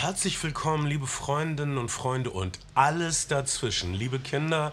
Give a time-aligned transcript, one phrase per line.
[0.00, 3.94] Herzlich willkommen, liebe Freundinnen und Freunde und alles dazwischen.
[3.94, 4.72] Liebe Kinder,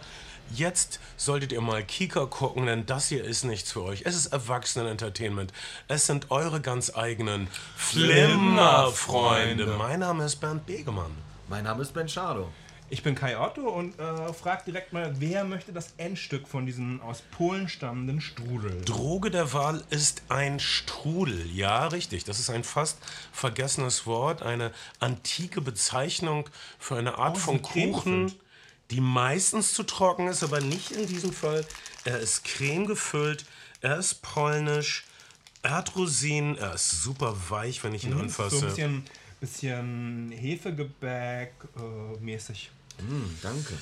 [0.54, 4.04] jetzt solltet ihr mal Kika gucken, denn das hier ist nichts für euch.
[4.06, 5.52] Es ist Erwachsenen-Entertainment.
[5.88, 9.66] Es sind eure ganz eigenen Flimmerfreunde.
[9.80, 11.18] Mein Name ist Bernd Begemann.
[11.50, 12.52] Mein Name ist Ben Schado.
[12.88, 17.02] Ich bin Kai Otto und äh, frag direkt mal, wer möchte das Endstück von diesem
[17.02, 18.80] aus Polen stammenden Strudel?
[18.86, 21.50] Droge der Wahl ist ein Strudel.
[21.52, 22.26] Ja, richtig.
[22.26, 23.00] Das ist ein fast
[23.32, 26.48] vergessenes Wort, eine antike Bezeichnung
[26.78, 28.32] für eine Art Oh, von Kuchen,
[28.92, 31.66] die meistens zu trocken ist, aber nicht in diesem Fall.
[32.04, 33.46] Er ist creme gefüllt,
[33.82, 35.06] er ist polnisch,
[35.64, 38.58] er hat Rosinen, er ist super weich, wenn ich ihn anfasse.
[38.58, 39.04] Mhm, So ein bisschen,
[39.40, 42.70] bisschen Hefegebäck äh, mäßig.
[43.00, 43.74] Hm, danke.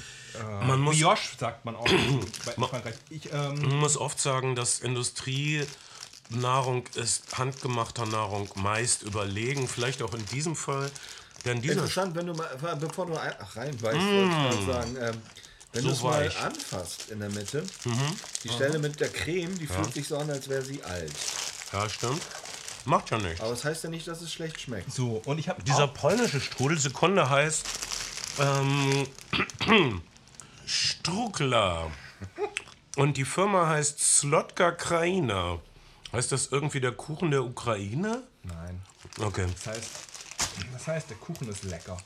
[0.66, 1.88] Man muss Brioche sagt man auch
[2.46, 2.96] bei Frankreich.
[3.12, 9.68] Ich, ähm, Man muss oft sagen, dass Industrienahrung ist handgemachter Nahrung meist überlegen.
[9.68, 10.90] Vielleicht auch in diesem Fall.
[11.46, 12.48] Denn dieser Interessant, wenn du mal,
[12.80, 15.22] bevor du ein- ach, reinbeißt, wollte ich gerade sagen, ähm,
[15.74, 17.64] wenn So du es mal anfasst in der Mitte,
[18.44, 21.12] die Stelle mit der Creme, die fühlt sich so an, als wäre sie alt.
[21.74, 22.22] ja, stimmt.
[22.86, 23.40] Macht ja nichts.
[23.40, 24.92] Aber das heißt ja nicht, dass es schlecht schmeckt.
[24.92, 27.66] so, und ich habe Dieser polnische Strudel, Sekunde heißt
[28.40, 29.08] ähm,
[30.66, 31.92] Strukla.
[32.96, 35.60] Und die Firma heißt Slotka Kraina.
[36.12, 38.24] Heißt das irgendwie der Kuchen der Ukraine?
[38.44, 38.82] Nein.
[39.20, 39.48] Okay.
[39.52, 39.92] Das heißt,
[40.72, 41.98] das heißt, der Kuchen ist lecker.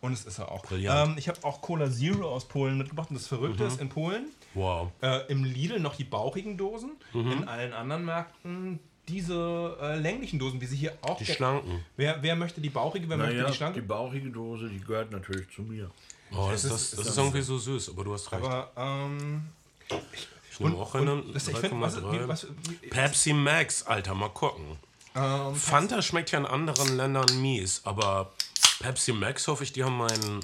[0.00, 0.62] Und es ist er auch.
[0.62, 1.10] Brillant.
[1.10, 3.10] Ähm, ich habe auch Cola Zero aus Polen mitgebracht.
[3.10, 4.90] Und das Verrückte ist, in Polen Wow.
[5.02, 6.92] äh, im Lidl noch die bauchigen Dosen.
[7.12, 7.32] Mhm.
[7.32, 8.80] In allen anderen Märkten
[9.10, 11.16] diese äh, länglichen Dosen, wie sie hier auch...
[11.18, 11.84] Die schlanken.
[11.96, 13.82] Wer, wer möchte die bauchige, wer möchte die schlanke?
[13.82, 15.90] bauchige Dose, die gehört natürlich zu mir.
[16.32, 18.44] Oh, das, ist- das, ist das das ist irgendwie so süß, aber du hast recht.
[18.44, 19.42] Aber, ähm...
[20.52, 21.22] Ich nehme auch eine.
[21.32, 22.12] das, ich finde, was, 3,3.
[22.12, 24.76] wie, was, wie, Pepsi Max, Alter, mal gucken.
[25.16, 28.32] ähm, Fanta schmeckt ja in anderen Ländern mies, aber
[28.80, 30.40] Pepsi Max hoffe ich, die haben meinen.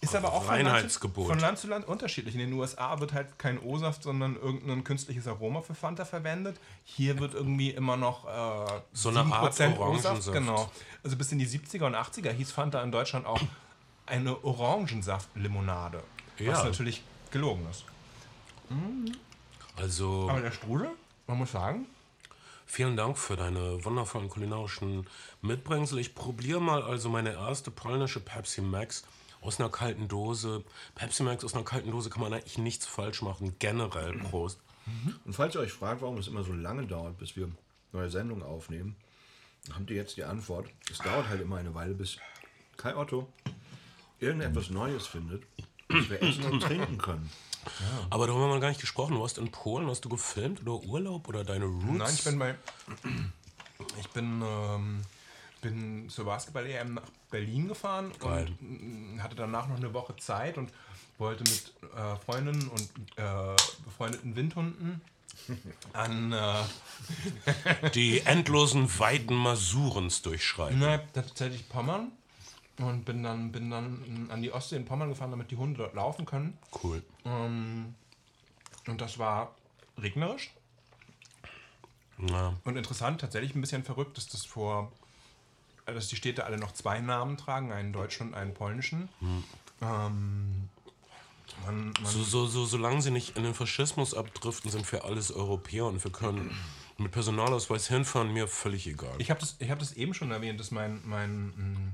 [0.00, 2.34] Ist aber auch von Land, zu, von Land zu Land unterschiedlich.
[2.34, 6.58] In den USA wird halt kein O-Saft, sondern irgendein künstliches Aroma für Fanta verwendet.
[6.84, 10.32] Hier wird irgendwie immer noch äh, So eine Art 7% Orangensaft.
[10.32, 10.70] Genau.
[11.02, 13.40] Also bis in die 70er und 80er hieß Fanta in Deutschland auch
[14.06, 16.02] eine Orangensaftlimonade.
[16.38, 16.52] Ja.
[16.52, 17.84] Was natürlich gelogen ist.
[19.76, 20.90] Also, Aber der Strudel,
[21.26, 21.86] man muss sagen,
[22.66, 25.06] vielen Dank für deine wundervollen kulinarischen
[25.42, 25.98] Mitbringsel.
[25.98, 29.04] Ich probiere mal also meine erste polnische Pepsi Max
[29.44, 30.64] aus einer kalten Dose.
[30.94, 33.54] Pepsi Max aus einer kalten Dose kann man eigentlich nichts falsch machen.
[33.58, 34.58] Generell, Prost.
[35.24, 37.50] Und falls ihr euch fragt, warum es immer so lange dauert, bis wir
[37.92, 38.96] neue Sendungen aufnehmen,
[39.72, 40.68] habt ihr jetzt die Antwort.
[40.90, 42.18] Es dauert halt immer eine Weile, bis
[42.76, 43.28] Kai Otto
[44.18, 45.44] irgendetwas Neues findet,
[45.88, 47.30] das wir essen und trinken können.
[48.10, 49.14] Aber darüber haben wir gar nicht gesprochen.
[49.14, 51.98] Du warst in Polen, hast du gefilmt oder Urlaub oder deine Roots?
[51.98, 52.54] Nein, ich bin bei.
[53.98, 55.02] Ich bin, ähm,
[55.64, 58.48] bin zur Basketball-EM nach Berlin gefahren Geil.
[58.60, 60.70] und hatte danach noch eine Woche Zeit und
[61.18, 62.82] wollte mit äh, Freundinnen und
[63.16, 65.00] äh, befreundeten Windhunden
[65.92, 70.78] an äh, die endlosen Weiten Masurens durchschreiten.
[70.78, 72.12] na, tatsächlich Pommern
[72.78, 75.94] und bin dann, bin dann an die Ostsee in Pommern gefahren, damit die Hunde dort
[75.94, 76.58] laufen können.
[76.82, 77.02] Cool.
[77.24, 77.94] Und
[79.00, 79.54] das war
[79.96, 80.50] regnerisch.
[82.18, 82.54] Ja.
[82.64, 84.92] Und interessant, tatsächlich ein bisschen verrückt, dass das vor,
[85.86, 89.08] dass die Städte alle noch zwei Namen tragen, einen deutschen und einen polnischen.
[89.82, 90.68] Ähm,
[91.64, 95.30] man, man, So, so, so, solange sie nicht in den Faschismus abdriften, sind wir alles
[95.32, 96.56] Europäer und wir können
[96.96, 99.14] mit Personalausweis hinfahren, mir völlig egal.
[99.18, 101.92] ich habe das, ich hab das eben schon erwähnt, dass mein, mein mh,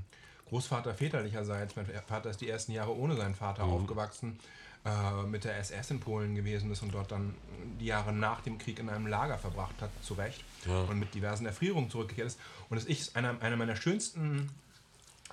[0.49, 4.37] Großvater väterlicherseits, mein Vater ist die ersten Jahre ohne seinen Vater aufgewachsen,
[4.85, 7.35] äh, mit der SS in Polen gewesen ist und dort dann
[7.79, 10.81] die Jahre nach dem Krieg in einem Lager verbracht hat, zu Recht, Ja.
[10.83, 12.39] und mit diversen Erfrierungen zurückgekehrt ist.
[12.69, 14.49] Und dass ich, einer, einer meiner schönsten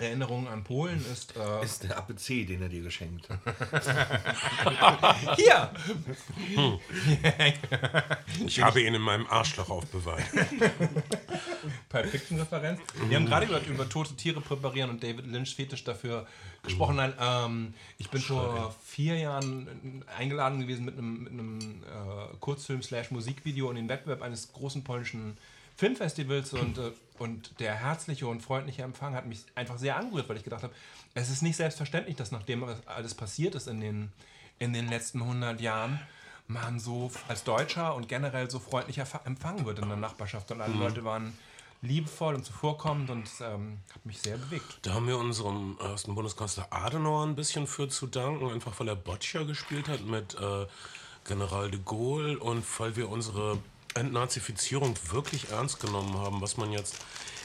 [0.01, 3.41] Erinnerungen an Polen ist, äh, Ist der APC, den er dir geschenkt hat.
[5.37, 5.71] hier!
[8.47, 10.23] Ich habe ihn in meinem Arschloch aufbewahrt.
[11.89, 12.81] Perfekten Referenz.
[13.09, 16.27] Wir haben gerade über, über tote Tiere präparieren und David Lynch Fetisch dafür
[16.63, 16.97] gesprochen.
[16.97, 22.83] Nein, ähm, ich bin vor vier Jahren eingeladen gewesen mit einem, mit einem äh, Kurzfilm
[22.83, 25.37] slash Musikvideo in den Wettbewerb eines großen polnischen
[25.79, 30.37] Filmfestivals und, äh, und der herzliche und freundliche Empfang hat mich einfach sehr angerührt, weil
[30.37, 30.75] ich gedacht habe,
[31.15, 34.13] es ist nicht selbstverständlich, dass nachdem alles passiert ist in den,
[34.59, 36.01] in den letzten 100 Jahren,
[36.49, 40.51] man so als Deutscher und generell so freundlich empfangen wird in der Nachbarschaft.
[40.51, 41.37] Und alle Leute waren
[41.83, 44.81] liebevoll und zuvorkommend und ähm, hat mich sehr bewegt.
[44.83, 48.97] Da haben wir unserem ersten Bundeskanzler Adenauer ein bisschen für zu danken, einfach weil er
[48.97, 50.67] Boccia gespielt hat mit äh,
[51.25, 53.59] General de Gaulle und weil wir unsere
[53.99, 56.97] Entnazifizierung wirklich ernst genommen haben, was man jetzt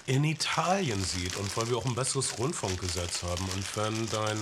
[0.06, 4.38] in Italien sieht und weil wir auch ein besseres Rundfunkgesetz haben und wenn dein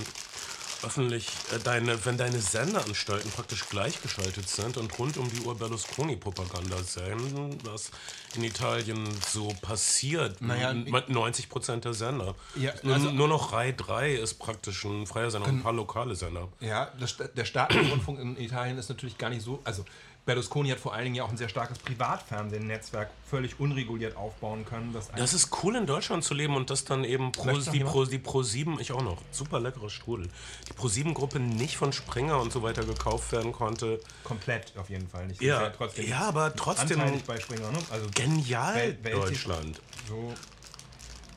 [0.83, 6.81] öffentlich, äh, deine, wenn deine Sendeanstalten praktisch gleichgeschaltet sind und rund um die Uhr Berlusconi-Propaganda
[6.83, 7.91] senden, was
[8.35, 12.35] in Italien so passiert Naja, mit 90 Prozent der Sender.
[12.55, 15.73] Ja, nur, also- nur noch Rai 3 ist praktisch ein freier Sender und ein paar
[15.73, 16.47] lokale Sender.
[16.59, 19.59] Ja, das, der staatliche Rundfunk in Italien ist natürlich gar nicht so.
[19.63, 19.85] Also,
[20.25, 24.93] Berlusconi hat vor allen Dingen ja auch ein sehr starkes Privatfernsehnetzwerk völlig unreguliert aufbauen können.
[24.93, 27.79] Das Das ist cool in Deutschland zu leben und das dann eben Pro, die?
[27.79, 30.29] Pro, die Pro 7, ich auch noch, super leckeres Strudel.
[30.69, 33.99] Die Pro 7 Gruppe nicht von Springer und so weiter gekauft werden konnte.
[34.23, 35.41] komplett auf jeden Fall nicht.
[35.41, 37.79] Ja, Ist trotzdem ja, aber trotzdem anteilig bei Springer, ne?
[37.89, 39.81] Also Genial Welt- Welt- Deutschland.
[40.07, 40.33] so.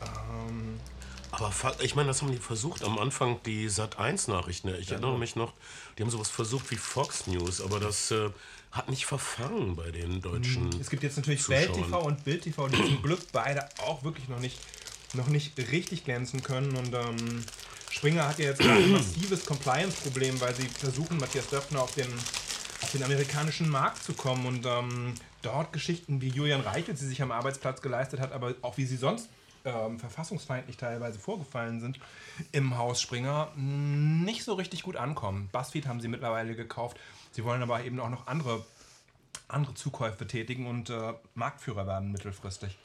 [0.02, 0.78] Ähm,
[1.32, 1.50] Aber
[1.81, 4.72] ich meine, das haben die versucht am Anfang, die Sat1-Nachrichten.
[4.78, 5.52] Ich erinnere mich noch,
[5.98, 8.31] die haben sowas versucht wie Fox News, aber das äh,
[8.75, 10.69] hat nicht verfangen bei den deutschen.
[10.81, 11.61] es gibt jetzt natürlich Zuschauern.
[11.62, 14.59] Welt TV und Bild TV, die zum Glück beide auch wirklich noch nicht,
[15.15, 16.75] noch nicht richtig glänzen können.
[16.76, 17.44] Und ähm,
[17.91, 22.09] Springer hat ja jetzt ein massives Compliance-Problem, weil sie versuchen, Matthias Döpfner auf den,
[22.82, 27.23] auf den amerikanischen Markt zu kommen und ähm, dort Geschichten wie Julian Reichelt sie sich
[27.23, 29.29] am Arbeitsplatz geleistet hat, aber auch wie sie sonst
[29.65, 31.99] ähm, verfassungsfeindlich teilweise vorgefallen sind
[32.50, 35.49] im Haus Springer, mh, nicht so richtig gut ankommen.
[35.53, 36.99] Buzzfeed haben sie mittlerweile gekauft.
[37.34, 38.64] Sie wollen aber eben auch noch andere,
[39.48, 42.78] andere Zukäufe tätigen und äh, Marktführer werden mittelfristig.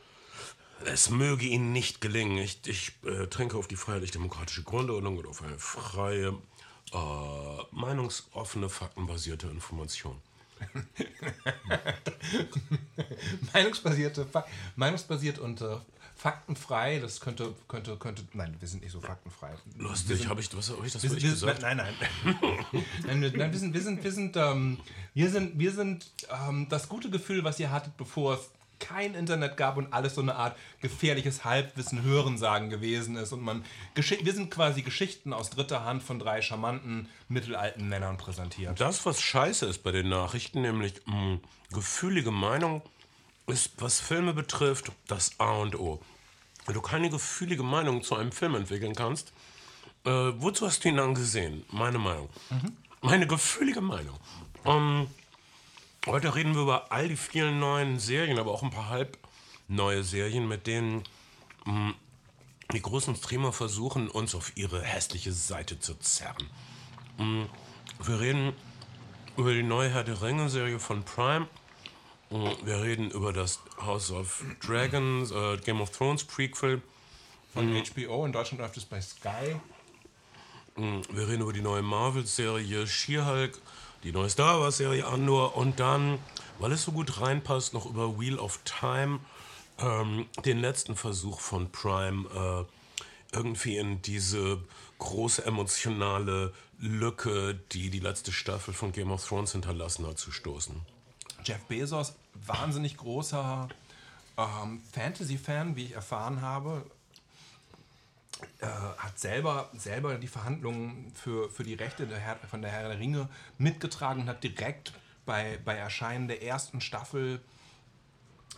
[0.85, 2.39] Es möge ihnen nicht gelingen.
[2.39, 6.29] Ich, ich äh, trinke auf die freiheitlich-demokratische Grundordnung und auf eine freie,
[6.93, 6.97] äh,
[7.71, 10.19] meinungsoffene, faktenbasierte Information.
[13.53, 14.27] Meinungsbasierte,
[14.75, 15.77] Meinungsbasiert und äh,
[16.19, 19.51] faktenfrei, das könnte, könnte, könnte, nein, wir sind nicht so faktenfrei.
[19.77, 21.62] Lustig, habe ich, was, hab ich das Wir, wir, gesagt?
[21.62, 21.94] nein, nein.
[23.07, 24.80] nein, wir, nein, wir sind, wir sind, wir sind, ähm,
[25.13, 28.50] wir sind, wir sind ähm, das gute Gefühl, was ihr hattet, bevor es
[28.80, 33.63] kein Internet gab und alles so eine Art gefährliches Halbwissen, Hörensagen gewesen ist und man,
[33.95, 38.80] wir sind quasi Geschichten aus dritter Hand von drei charmanten mittelalten Männern präsentiert.
[38.80, 41.39] Das, was scheiße ist bei den Nachrichten, nämlich mh,
[41.71, 42.81] gefühlige Meinung,
[43.49, 46.01] ist, was Filme betrifft, das A und O.
[46.65, 49.33] Wenn du keine gefühlige Meinung zu einem Film entwickeln kannst,
[50.05, 51.65] äh, wozu hast du ihn dann gesehen?
[51.71, 52.29] Meine Meinung.
[53.01, 54.17] Meine gefühlige Meinung.
[54.65, 55.07] Ähm,
[56.05, 59.17] heute reden wir über all die vielen neuen Serien, aber auch ein paar halb
[59.67, 61.03] neue Serien, mit denen
[61.65, 61.93] mh,
[62.71, 66.47] die großen Streamer versuchen, uns auf ihre hässliche Seite zu zerren.
[67.17, 67.47] Mh,
[68.03, 68.53] wir reden
[69.37, 71.47] über die neue Herr der Ringe-Serie von Prime.
[72.29, 76.81] Mm, Wir reden über das House of Dragons, äh, Game of Thrones Prequel.
[77.53, 79.55] Von HBO, in Deutschland läuft es bei Sky.
[80.75, 83.59] Mm, Wir reden über die neue Marvel-Serie She-Hulk,
[84.03, 86.19] die neue Star Wars-Serie Andor und dann,
[86.59, 89.19] weil es so gut reinpasst, noch über Wheel of Time,
[89.79, 94.59] ähm, den letzten Versuch von Prime, äh, irgendwie in diese
[94.99, 100.81] große emotionale Lücke, die die letzte Staffel von Game of Thrones hinterlassen hat, zu stoßen.
[101.44, 103.68] Jeff Bezos, wahnsinnig großer
[104.38, 106.86] ähm, Fantasy-Fan, wie ich erfahren habe,
[108.62, 112.89] äh, hat selber, selber die Verhandlungen für, für die Rechte der Herr, von der Herr
[112.89, 113.27] der Ringe
[113.57, 114.94] mitgetragen und hat direkt
[115.25, 117.42] bei, bei Erscheinen der ersten Staffel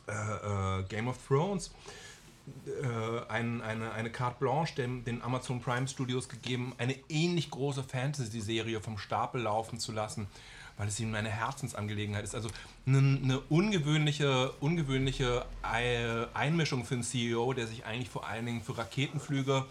[0.07, 1.72] äh, äh, Game of Thrones
[2.66, 7.84] äh, ein, eine, eine Carte Blanche dem, den Amazon Prime Studios gegeben, eine ähnlich große
[7.84, 10.27] Fantasy-Serie vom Stapel laufen zu lassen,
[10.81, 12.33] weil es ihm eine Herzensangelegenheit ist.
[12.33, 12.50] Also
[12.88, 18.75] eine, ungewöhnliche, ungewöhnliche Ei- Einmischung für einen CEO, der sich eigentlich vor allen Dingen für
[18.75, 19.63] Raketenflüge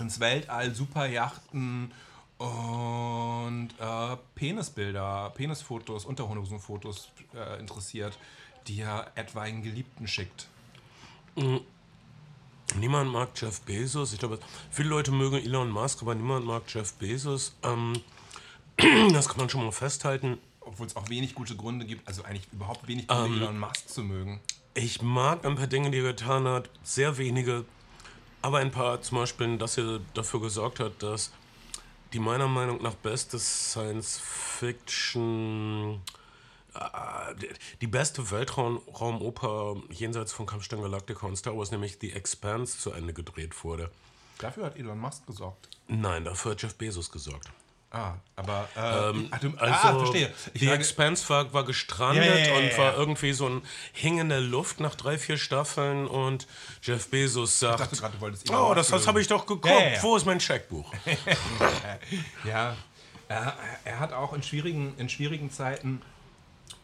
[0.00, 1.92] ins Weltall, Superjachten
[2.38, 8.18] und äh, Penisbilder, Penisfotos, Unterhosenfotos äh, interessiert,
[8.66, 10.48] die er etwaigen Geliebten schickt.
[12.74, 14.12] Niemand mag Jeff Bezos.
[14.12, 14.40] Ich glaube,
[14.72, 17.54] viele Leute mögen Elon Musk, aber niemand mag Jeff Bezos.
[17.62, 17.92] Ähm,
[19.12, 20.38] das kann man schon mal festhalten.
[20.60, 24.02] Obwohl es auch wenig gute Gründe gibt, also eigentlich überhaupt wenig Gründe, Elon Musk zu
[24.02, 24.40] mögen.
[24.74, 27.64] Ich mag ein paar Dinge, die er getan hat, sehr wenige,
[28.42, 31.32] aber ein paar, zum Beispiel, dass er dafür gesorgt hat, dass
[32.12, 36.00] die meiner Meinung nach beste Science Fiction,
[36.74, 37.48] äh, die-
[37.80, 43.12] die beste Weltraumoper jenseits von Kampfstern Galactica und Star Wars, nämlich The Expanse, zu Ende
[43.14, 43.90] gedreht wurde.
[44.38, 45.68] Dafür hat Elon Musk gesorgt.
[45.88, 47.48] Nein, dafür hat Jeff Bezos gesorgt.
[47.90, 48.68] Ah, aber.
[48.76, 50.30] Äh, ach, du, Also, ah, verstehe.
[50.52, 54.18] Ich die Expanse war, war gestrandet Ja, ja, ja, und war irgendwie so ein Hing
[54.18, 56.46] in der Luft nach drei, vier Staffeln und
[56.82, 60.02] Jeff Bezos sagt, dachte gerade, du wolltest oh, das, das mögen." habe ich doch geguckt,
[60.02, 60.92] wo ist mein Scheckbuch?
[62.44, 62.76] Ja,
[63.28, 63.54] er,
[63.84, 66.02] er hat auch in schwierigen, in schwierigen Zeiten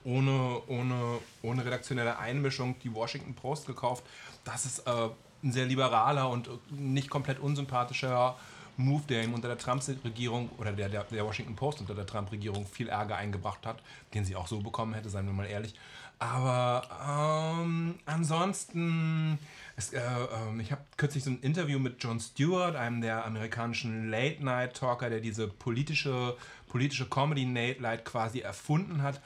[0.05, 4.05] ohne, ohne, ohne redaktionelle Einmischung die Washington Post gekauft.
[4.45, 5.09] Das ist äh,
[5.43, 8.37] ein sehr liberaler und nicht komplett unsympathischer
[8.77, 12.89] Move, der ihm unter der Trump-Regierung oder der, der, Washington Post unter der Trump-Regierung viel
[12.89, 13.83] Ärger eingebracht hat,
[14.15, 15.75] den sie auch so bekommen hätte, seien wir mal ehrlich.
[16.19, 19.39] Aber ähm, ansonsten,
[19.77, 24.11] es, äh, äh, ich habe kürzlich so ein Interview mit Jon Stewart, einem der amerikanischen
[24.11, 26.37] Late-Night-Talker, der diese politische,
[26.69, 29.21] politische Comedy-Late-Night quasi erfunden hat,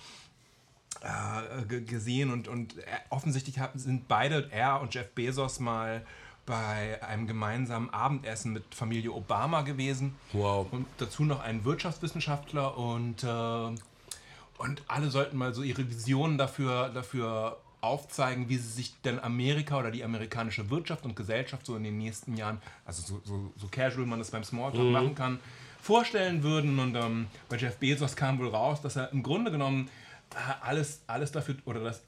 [1.02, 2.74] äh, gesehen und, und
[3.10, 6.04] offensichtlich sind beide, er und Jeff Bezos, mal
[6.48, 10.14] bei einem gemeinsamen Abendessen mit Familie Obama gewesen.
[10.32, 10.66] Wow.
[10.70, 16.88] Und dazu noch ein Wirtschaftswissenschaftler und, äh, und alle sollten mal so ihre Visionen dafür,
[16.88, 21.84] dafür aufzeigen, wie sie sich denn Amerika oder die amerikanische Wirtschaft und Gesellschaft so in
[21.84, 24.92] den nächsten Jahren, also so, so, so casual man das beim Smalltalk mhm.
[24.92, 25.40] machen kann,
[25.82, 26.78] vorstellen würden.
[26.78, 29.90] Und ähm, bei Jeff Bezos kam wohl raus, dass er im Grunde genommen
[30.30, 32.02] äh, alles, alles dafür oder das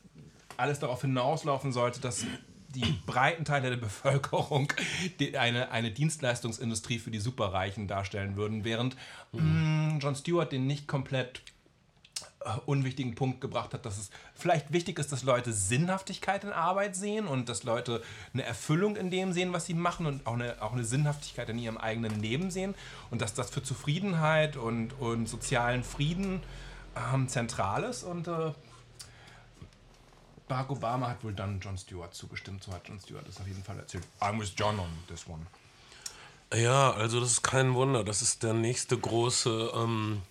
[0.56, 2.24] alles darauf hinauslaufen sollte, dass
[2.74, 4.72] die breiten Teile der Bevölkerung
[5.18, 8.96] die eine, eine Dienstleistungsindustrie für die Superreichen darstellen würden, während
[9.32, 9.98] mhm.
[10.00, 11.42] John Stewart den nicht komplett
[12.42, 16.96] äh, unwichtigen Punkt gebracht hat, dass es vielleicht wichtig ist, dass Leute Sinnhaftigkeit in Arbeit
[16.96, 20.62] sehen und dass Leute eine Erfüllung in dem sehen, was sie machen und auch eine,
[20.62, 22.74] auch eine Sinnhaftigkeit in ihrem eigenen Leben sehen
[23.10, 26.40] und dass das für Zufriedenheit und, und sozialen Frieden
[27.12, 28.52] ähm, zentral ist und äh,
[30.50, 33.62] Barack Obama hat wohl dann John Stewart zugestimmt, so hat John Stewart das auf jeden
[33.62, 34.04] Fall erzählt.
[34.20, 35.46] I'm with John on this one.
[36.52, 38.02] Ja, also das ist kein Wunder.
[38.02, 40.22] Das ist der nächste große ähm,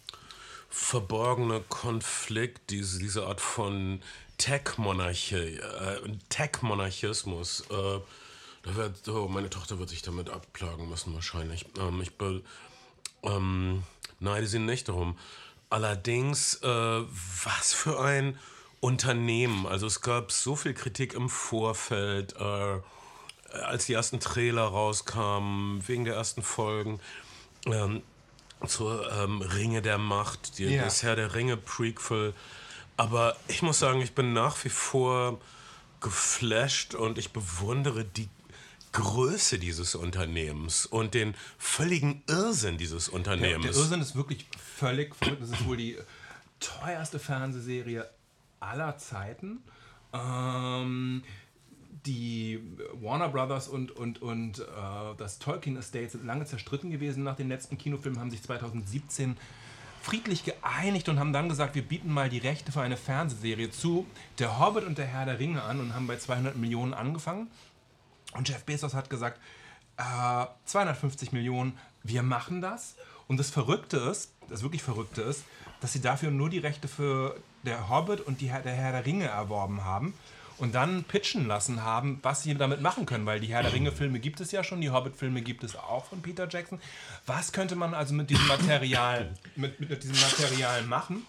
[0.69, 4.01] verborgene Konflikt, diese, diese Art von
[4.37, 7.61] Tech-Monarchie, äh, Tech-Monarchismus.
[7.69, 7.99] Äh,
[8.63, 11.65] da wird, oh, meine Tochter wird sich damit abplagen müssen wahrscheinlich.
[11.79, 12.11] Ähm, ich
[13.23, 13.83] ähm,
[14.19, 15.17] neide sie nicht darum.
[15.69, 18.37] Allerdings, äh, was für ein
[18.81, 19.65] Unternehmen.
[19.65, 22.79] Also es gab so viel Kritik im Vorfeld, äh,
[23.63, 26.99] als die ersten Trailer rauskamen, wegen der ersten Folgen.
[27.65, 28.03] Ähm,
[28.67, 30.83] zur ähm, Ringe der Macht, die, yeah.
[30.83, 32.33] das Herr der Ringe Prequel.
[32.97, 35.39] Aber ich muss sagen, ich bin nach wie vor
[36.01, 38.29] geflasht und ich bewundere die
[38.91, 43.63] Größe dieses Unternehmens und den völligen Irrsinn dieses Unternehmens.
[43.63, 44.45] Der, der Irrsinn ist wirklich
[44.77, 45.41] völlig verrückt.
[45.41, 45.97] Das ist wohl die
[46.59, 48.09] teuerste Fernsehserie
[48.59, 49.63] aller Zeiten.
[50.13, 51.23] Ähm,
[52.05, 52.61] die
[53.01, 54.63] Warner Brothers und, und, und äh,
[55.17, 59.37] das Tolkien Estate sind lange zerstritten gewesen nach den letzten Kinofilmen, haben sich 2017
[60.01, 64.05] friedlich geeinigt und haben dann gesagt, wir bieten mal die Rechte für eine Fernsehserie zu
[64.39, 67.47] Der Hobbit und der Herr der Ringe an und haben bei 200 Millionen angefangen.
[68.33, 69.39] Und Jeff Bezos hat gesagt,
[69.97, 72.95] äh, 250 Millionen, wir machen das.
[73.27, 75.43] Und das Verrückte ist, das wirklich Verrückte ist,
[75.81, 79.25] dass sie dafür nur die Rechte für der Hobbit und die, der Herr der Ringe
[79.25, 80.13] erworben haben
[80.59, 84.19] und dann pitchen lassen haben, was sie damit machen können, weil die Herr der Ringe-Filme
[84.19, 86.79] gibt es ja schon, die Hobbit-Filme gibt es auch von Peter Jackson.
[87.25, 91.25] Was könnte man also mit diesem Material, mit, mit diesem Material machen?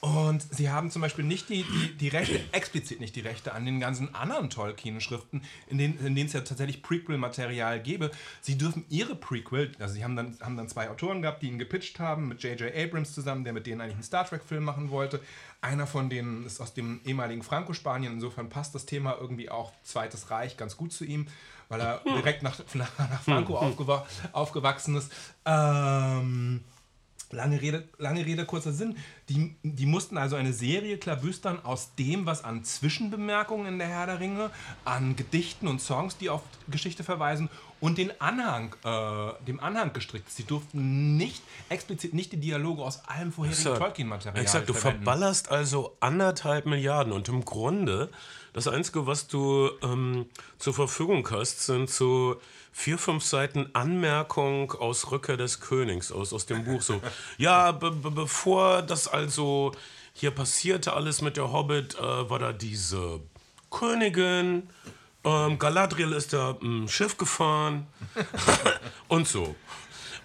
[0.00, 3.64] Und sie haben zum Beispiel nicht die, die, die Rechte, explizit nicht die Rechte an
[3.64, 8.10] den ganzen anderen Tolkien-Schriften, in denen, in denen es ja tatsächlich Prequel-Material gäbe.
[8.40, 11.58] Sie dürfen ihre Prequel, also sie haben dann, haben dann zwei Autoren gehabt, die ihn
[11.58, 12.72] gepitcht haben, mit J.J.
[12.74, 15.20] Abrams zusammen, der mit denen eigentlich einen Star Trek-Film machen wollte.
[15.60, 20.30] Einer von denen ist aus dem ehemaligen Franco-Spanien, insofern passt das Thema irgendwie auch Zweites
[20.30, 21.26] Reich ganz gut zu ihm,
[21.68, 25.12] weil er direkt nach, nach Franco aufgewa aufgewachsen ist.
[25.44, 26.62] Ähm
[27.30, 28.96] Lange Rede, lange Rede, kurzer Sinn.
[29.28, 34.06] Die, die mussten also eine Serie klabüstern aus dem, was an Zwischenbemerkungen in der Herr
[34.06, 34.50] der Ringe,
[34.86, 40.30] an Gedichten und Songs, die auf Geschichte verweisen, und den Anhang, äh, dem Anhang gestrickt.
[40.30, 45.96] Sie durften nicht, explizit nicht die Dialoge aus allem vorherigen Tolkien-Material Exakt, du verballerst also
[46.00, 48.10] anderthalb Milliarden und im Grunde,
[48.58, 50.26] das Einzige, was du ähm,
[50.58, 52.40] zur Verfügung hast, sind so
[52.72, 56.82] vier, fünf Seiten Anmerkung aus Rückkehr des Königs, aus, aus dem Buch.
[56.82, 57.00] So,
[57.38, 59.72] ja, be be bevor das also
[60.12, 63.20] hier passierte, alles mit der Hobbit, äh, war da diese
[63.70, 64.68] Königin.
[65.24, 67.86] Ähm, Galadriel ist da ein hm, Schiff gefahren
[69.08, 69.54] und so.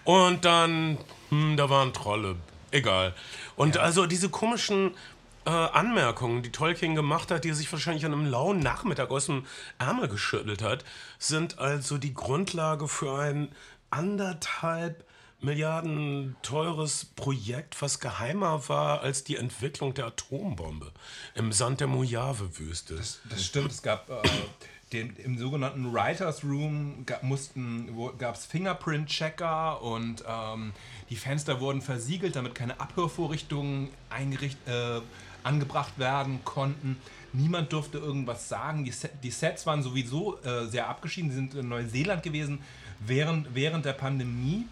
[0.04, 0.98] Und dann,
[1.28, 2.36] hm, da waren Trolle.
[2.70, 3.14] Egal.
[3.54, 3.82] Und ja.
[3.82, 4.96] also diese komischen
[5.46, 9.26] äh, Anmerkungen, die Tolkien gemacht hat, die er sich wahrscheinlich an einem lauen Nachmittag aus
[9.26, 9.44] dem
[9.78, 10.84] Ärmel geschüttelt hat,
[11.18, 13.48] sind also die Grundlage für ein
[13.90, 15.04] anderthalb
[15.40, 20.90] Milliarden teures Projekt, was geheimer war als die Entwicklung der Atombombe
[21.34, 22.96] im Sand der Mojave-Wüste.
[22.96, 24.22] Das, das, stimmt, es gab äh,
[24.94, 27.22] den, im sogenannten Writers Room gab
[28.34, 30.72] es Fingerprint-Checker und ähm,
[31.10, 35.00] die Fenster wurden versiegelt, damit keine Abhörvorrichtungen eingerichtet äh,
[35.44, 36.96] angebracht werden konnten.
[37.32, 38.84] Niemand durfte irgendwas sagen.
[38.84, 41.30] Die, Set, die Sets waren sowieso äh, sehr abgeschieden.
[41.30, 42.60] Sie sind in Neuseeland gewesen
[43.00, 44.66] während, während der Pandemie,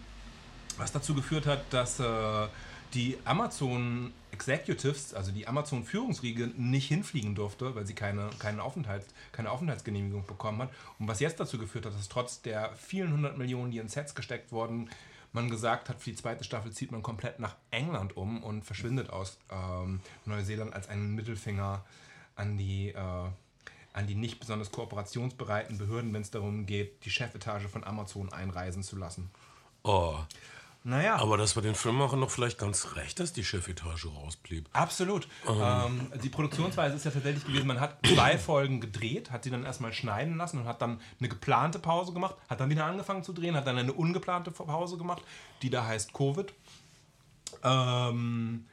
[0.77, 2.47] was dazu geführt hat, dass äh,
[2.93, 9.05] die Amazon Executives, also die Amazon Führungsriege, nicht hinfliegen durfte, weil sie keine, keine, Aufenthalt,
[9.31, 10.69] keine Aufenthaltsgenehmigung bekommen hat.
[10.99, 14.15] Und was jetzt dazu geführt hat, dass trotz der vielen hundert Millionen, die in Sets
[14.15, 14.89] gesteckt wurden,
[15.33, 19.09] man gesagt hat, für die zweite Staffel zieht man komplett nach England um und verschwindet
[19.09, 21.83] aus ähm, Neuseeland als einen Mittelfinger
[22.35, 22.97] an die, äh,
[23.93, 28.83] an die nicht besonders kooperationsbereiten Behörden, wenn es darum geht, die Chefetage von Amazon einreisen
[28.83, 29.29] zu lassen.
[29.83, 30.17] Oh.
[30.85, 31.15] Naja.
[31.15, 34.67] Aber das war den Filmemachern noch vielleicht ganz recht, dass die Chefetage rausblieb.
[34.73, 35.29] Absolut.
[35.47, 39.63] Ähm, die Produktionsweise ist ja tatsächlich gewesen, man hat zwei Folgen gedreht, hat sie dann
[39.63, 43.31] erstmal schneiden lassen und hat dann eine geplante Pause gemacht, hat dann wieder angefangen zu
[43.31, 45.21] drehen, hat dann eine ungeplante Pause gemacht,
[45.61, 46.53] die da heißt Covid.
[47.63, 48.65] Ähm,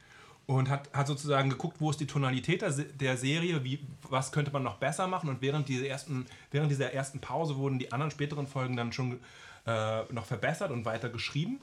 [0.47, 4.51] und hat, hat sozusagen geguckt, wo ist die Tonalität der, der Serie, wie, was könnte
[4.51, 5.29] man noch besser machen.
[5.29, 9.21] Und während, diese ersten, während dieser ersten Pause wurden die anderen späteren Folgen dann schon
[9.65, 11.61] äh, noch verbessert und weiter geschrieben.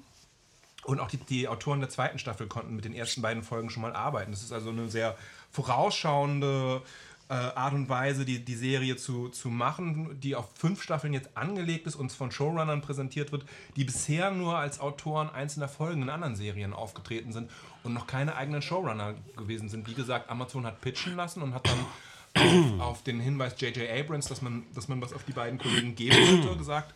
[0.84, 3.82] Und auch die, die Autoren der zweiten Staffel konnten mit den ersten beiden Folgen schon
[3.82, 4.30] mal arbeiten.
[4.30, 5.16] Das ist also eine sehr
[5.50, 6.82] vorausschauende
[7.28, 11.36] äh, Art und Weise, die, die Serie zu, zu machen, die auf fünf Staffeln jetzt
[11.36, 13.44] angelegt ist und von Showrunnern präsentiert wird,
[13.76, 17.50] die bisher nur als Autoren einzelner Folgen in anderen Serien aufgetreten sind
[17.82, 19.86] und noch keine eigenen Showrunner gewesen sind.
[19.86, 23.90] Wie gesagt, Amazon hat pitchen lassen und hat dann auf, auf den Hinweis J.J.
[23.90, 26.94] Abrams, dass man, dass man was auf die beiden Kollegen geben wollte, gesagt,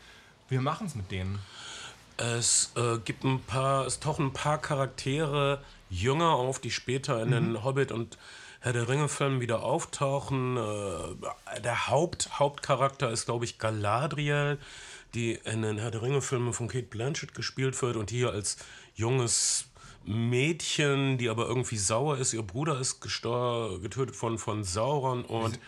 [0.48, 1.38] wir machen es mit denen.
[2.22, 5.60] Es äh, gibt ein paar, es tauchen ein paar Charaktere
[5.90, 8.16] jünger auf, die später in den Hobbit und
[8.60, 10.56] Herr der Ringe-Filmen wieder auftauchen.
[10.56, 14.58] Äh, der Haupt, Hauptcharakter ist, glaube ich, Galadriel,
[15.14, 18.56] die in den Herr der Ringe-Filmen von Kate Blanchett gespielt wird und hier als
[18.94, 19.66] junges
[20.04, 22.34] Mädchen, die aber irgendwie sauer ist.
[22.34, 25.58] Ihr Bruder ist getötet von, von Sauron und,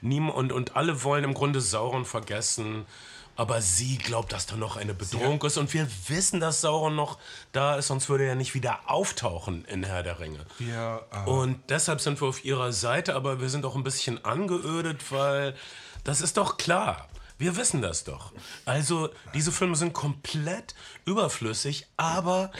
[0.00, 2.86] niem und, und alle wollen im Grunde Sauron vergessen.
[3.36, 5.56] Aber sie glaubt, dass da noch eine Bedrohung ist.
[5.56, 7.18] Und wir wissen, dass Sauron noch
[7.52, 10.44] da ist, sonst würde er nicht wieder auftauchen in Herr der Ringe.
[10.58, 14.24] Wir, äh, Und deshalb sind wir auf ihrer Seite, aber wir sind auch ein bisschen
[14.24, 15.54] angeödet, weil
[16.04, 17.08] das ist doch klar.
[17.36, 18.32] Wir wissen das doch.
[18.64, 22.52] Also, diese Filme sind komplett überflüssig, aber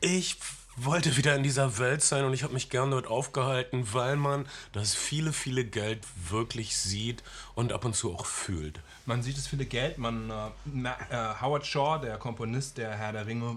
[0.00, 0.36] ich
[0.76, 4.46] wollte wieder in dieser Welt sein und ich habe mich gern dort aufgehalten, weil man
[4.72, 7.22] das viele, viele Geld wirklich sieht
[7.54, 8.80] und ab und zu auch fühlt.
[9.08, 9.96] Man sieht es viele Geld.
[9.96, 13.56] Man, äh, äh, Howard Shaw, der Komponist der Herr der Ringe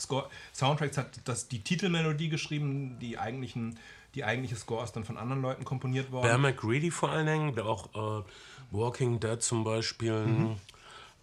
[0.00, 2.98] Score, Soundtracks, hat das, die Titelmelodie geschrieben.
[2.98, 3.78] Die, eigentlichen,
[4.14, 6.28] die eigentliche Score ist dann von anderen Leuten komponiert worden.
[6.28, 8.24] Bear McGreedy vor allen Dingen, der auch äh,
[8.70, 10.60] Walking Dead zum Beispiel ein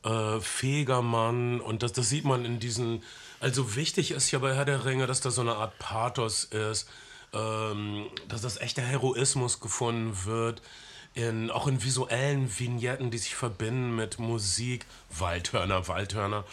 [0.03, 3.01] äh, fähiger Mann und das, das sieht man in diesen.
[3.39, 6.87] Also wichtig ist ja bei Herr der Ringe, dass da so eine Art Pathos ist,
[7.33, 10.61] ähm, dass das echter Heroismus gefunden wird.
[11.15, 16.43] In, auch in visuellen Vignetten, die sich verbinden mit Musik, Waldhörner, Waldhörner.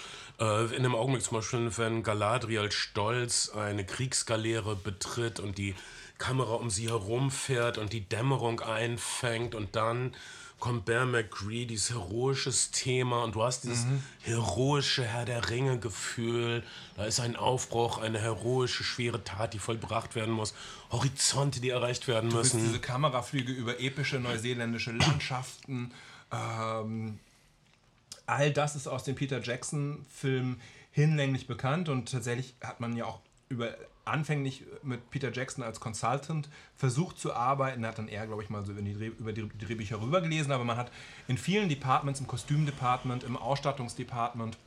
[0.41, 5.75] Äh, in dem Augenblick zum Beispiel, wenn Galadriel stolz eine Kriegsgaleere betritt und die
[6.19, 10.15] Kamera um sie herumfährt und die Dämmerung einfängt und dann
[10.63, 13.85] kommt Bear McCreadys heroisches Thema und du hast dieses
[14.21, 16.63] heroische Herr der Ringe Gefühl.
[16.95, 20.55] Da ist ein Aufbruch, eine heroische, schwere Tat, die vollbracht werden muss.
[20.93, 22.61] Horizonte, die erreicht werden Du müssen.
[22.61, 25.91] diese Kameraflüge über epische neuseeländische Landschaften.
[26.31, 27.19] Ähm,
[28.27, 30.61] all das ist aus dem Peter Jackson-Film
[30.93, 36.49] hinlänglich bekannt und tatsächlich hat man ja auch über anfänglich mit Peter Jackson als Consultant
[36.77, 37.85] versucht zu arbeiten.
[37.85, 40.53] Er hat dann eher, glaube ich, mal so über die, Dreh- über die Drehbücher rübergelesen,
[40.53, 40.91] aber man hat
[41.29, 44.59] in vielen Departments, im Kostümdepartment, im Ausstattungsdepartment,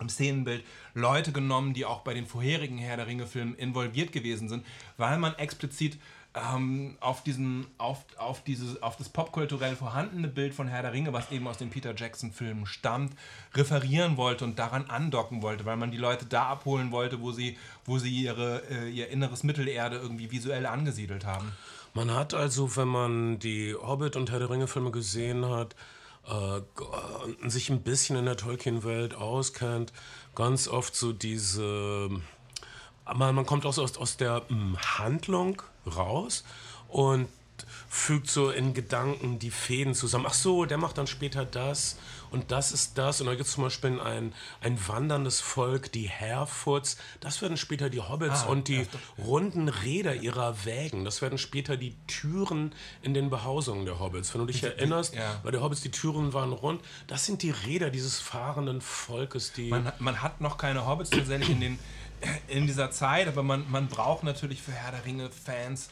[0.00, 4.64] im Szenenbild Leute genommen, die auch bei den vorherigen Herr der Ringe-Filmen involviert gewesen sind,
[4.96, 5.98] weil man explizit
[6.34, 11.12] ähm, auf, diesen, auf, auf, dieses, auf das popkulturell vorhandene Bild von Herr der Ringe,
[11.12, 13.14] was eben aus den Peter Jackson-Filmen stammt,
[13.54, 17.58] referieren wollte und daran andocken wollte, weil man die Leute da abholen wollte, wo sie,
[17.84, 21.52] wo sie ihre, äh, ihr inneres Mittelerde irgendwie visuell angesiedelt haben.
[21.94, 25.74] Man hat also, wenn man die Hobbit und Herr der Ringe Filme gesehen hat,
[26.28, 29.92] äh, sich ein bisschen in der Tolkien-Welt auskennt,
[30.36, 32.08] ganz oft so diese.
[33.12, 36.44] Man, man kommt auch so aus, aus der mm, Handlung raus
[36.88, 37.28] und
[37.88, 40.26] fügt so in Gedanken die Fäden zusammen.
[40.28, 41.96] Ach so, der macht dann später das
[42.30, 43.20] und das ist das.
[43.20, 46.96] Und da gibt es zum Beispiel ein, ein wanderndes Volk, die Harefoots.
[47.18, 48.86] Das werden später die Hobbits und die
[49.18, 51.04] runden Räder ihrer Wägen.
[51.04, 54.32] Das werden später die Türen in den Behausungen der Hobbits.
[54.34, 55.40] Wenn du dich erinnerst, ja.
[55.42, 56.80] bei der Hobbits, die Türen waren rund.
[57.08, 59.68] Das sind die Räder dieses fahrenden Volkes, die...
[59.68, 61.78] Man, man hat noch keine Hobbits tatsächlich in, den,
[62.48, 65.88] in dieser Zeit, aber man, man braucht natürlich für Herr der Ringe-Fans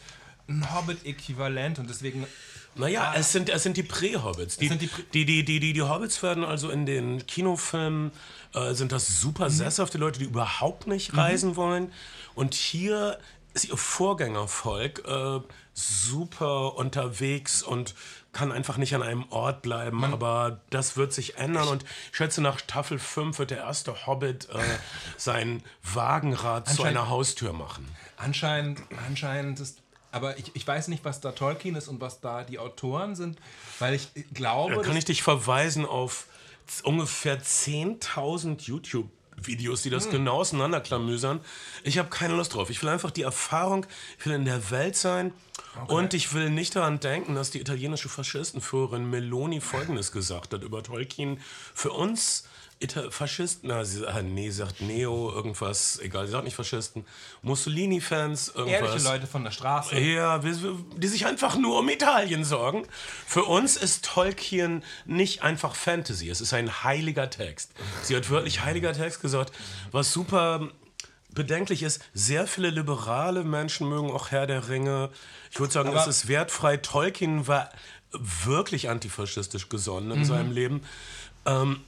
[0.49, 2.27] ein Hobbit-Äquivalent und deswegen.
[2.75, 4.57] Naja, es sind, es sind die Prä-Hobbits.
[4.57, 8.13] Die, die Prä- die, die, die, die, die Hobbits werden also in den Kinofilmen,
[8.55, 11.93] äh, sind das super sesshafte Leute, die überhaupt nicht reisen wollen.
[12.35, 13.19] Und hier
[13.55, 15.41] ist ihr Vorgängervolk äh,
[15.75, 17.95] super unterwegs und
[18.39, 20.05] kann einfach nicht an einem Ort bleiben.
[20.05, 21.67] Aber das wird sich ändern.
[21.67, 24.59] Und ich schätze, nach Staffel 5 wird der erste Hobbit äh,
[25.17, 27.89] sein Wagenrad zu einer Haustür machen.
[28.17, 29.83] Anscheinend, anscheinend ist.
[30.13, 33.39] Aber ich, ich weiß nicht, was da Tolkien ist und was da die Autoren sind,
[33.81, 34.77] weil ich glaube.
[34.77, 36.27] Da kann dass- ich dich verweisen auf
[36.85, 38.63] ungefähr 10.000
[39.39, 40.13] YouTube-Videos, die das Hm.
[40.13, 41.41] genau auseinanderklamüsern.
[41.85, 42.71] Ich habe keine Lust drauf.
[42.71, 43.87] Ich will einfach die Erfahrung,
[44.19, 45.33] ich will in der Welt sein
[45.87, 50.83] und ich will nicht daran denken, dass die italienische Faschistenführerin Meloni Folgendes gesagt hat über
[50.83, 51.41] Tolkien.
[51.75, 52.45] Für uns
[52.81, 57.05] Ita Faschisten, na, sie, ah, nee, sie sagt Neo, irgendwas, egal, sie sagt nicht Faschisten,
[57.43, 58.81] Mussolini-Fans, irgendwas.
[58.91, 59.99] ehrliche Leute von der Straße.
[59.99, 62.85] Ja, die sich einfach nur um Italien sorgen.
[63.27, 67.73] Für uns ist Tolkien nicht einfach Fantasy, es ist ein heiliger Text.
[68.03, 69.53] Sie hat wirklich heiliger Text gesagt,
[69.91, 70.69] was super
[71.35, 72.01] bedenklich ist.
[72.15, 75.11] Sehr viele liberale Menschen mögen auch Herr der Ringe.
[75.51, 76.77] Ich würde sagen, Aber- es ist wertfrei.
[76.77, 77.71] Tolkien war
[78.45, 80.83] wirklich antifaschistisch gesonnen in seinem Leben.
[81.45, 81.81] Ähm,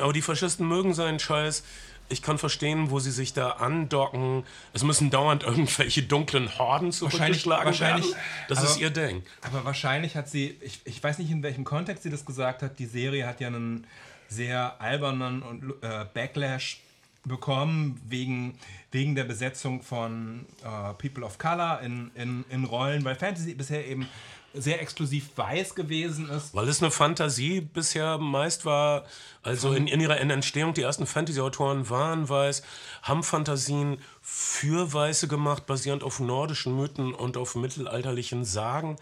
[0.00, 1.62] aber die Faschisten mögen seinen Scheiß.
[2.08, 4.44] Ich kann verstehen, wo sie sich da andocken.
[4.74, 8.20] Es müssen dauernd irgendwelche dunklen Horden zurückgeschlagen wahrscheinlich- werden.
[8.48, 9.22] Das aber- ist ihr Ding.
[9.42, 12.78] Aber wahrscheinlich hat sie, ich, ich weiß nicht, in welchem Kontext sie das gesagt hat,
[12.78, 13.86] die Serie hat ja einen
[14.28, 16.80] sehr albernen und äh, Backlash
[17.24, 18.58] bekommen wegen,
[18.90, 23.86] wegen der Besetzung von äh, People of Color in, in, in Rollen, weil Fantasy bisher
[23.86, 24.08] eben
[24.54, 26.54] sehr exklusiv weiß gewesen ist.
[26.54, 29.04] Weil es eine Fantasie bisher meist war,
[29.42, 32.62] also in, in ihrer Entstehung, die ersten Fantasy-Autoren waren weiß,
[33.02, 38.96] haben Fantasien für Weiße gemacht, basierend auf nordischen Mythen und auf mittelalterlichen Sagen.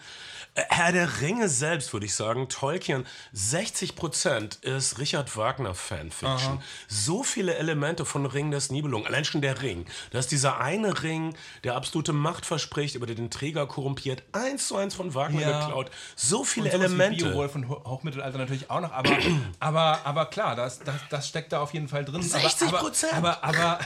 [0.55, 6.61] Herr der Ringe selbst, würde ich sagen, Tolkien, 60% ist Richard Wagner Fanfiction.
[6.89, 9.87] So viele Elemente von Ring des Nibelungen, allein schon der Ring.
[10.11, 11.35] Da ist dieser eine Ring,
[11.65, 15.61] der absolute Macht verspricht, über den Träger korrumpiert, eins zu eins von Wagner Ja.
[15.61, 15.91] geklaut.
[16.17, 17.25] So viele Und sowas wie Elemente.
[17.27, 19.17] Beowulf und Ho- Hochmittelalter natürlich auch noch, aber,
[19.61, 22.21] aber, aber klar, das, das, das steckt da auf jeden Fall drin.
[22.23, 23.13] 60%?
[23.13, 23.79] Aber, aber, aber,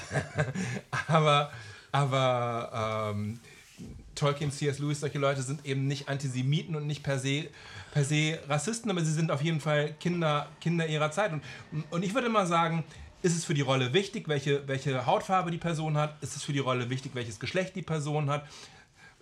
[1.08, 1.52] aber,
[1.92, 3.40] aber ähm,
[4.14, 4.78] Tolkien, C.S.
[4.78, 7.48] Lewis, solche Leute sind eben nicht Antisemiten und nicht per se,
[7.92, 11.32] per se Rassisten, aber sie sind auf jeden Fall Kinder, Kinder ihrer Zeit.
[11.32, 11.42] Und,
[11.90, 12.84] und ich würde mal sagen,
[13.22, 16.22] ist es für die Rolle wichtig, welche, welche Hautfarbe die Person hat?
[16.22, 18.46] Ist es für die Rolle wichtig, welches Geschlecht die Person hat?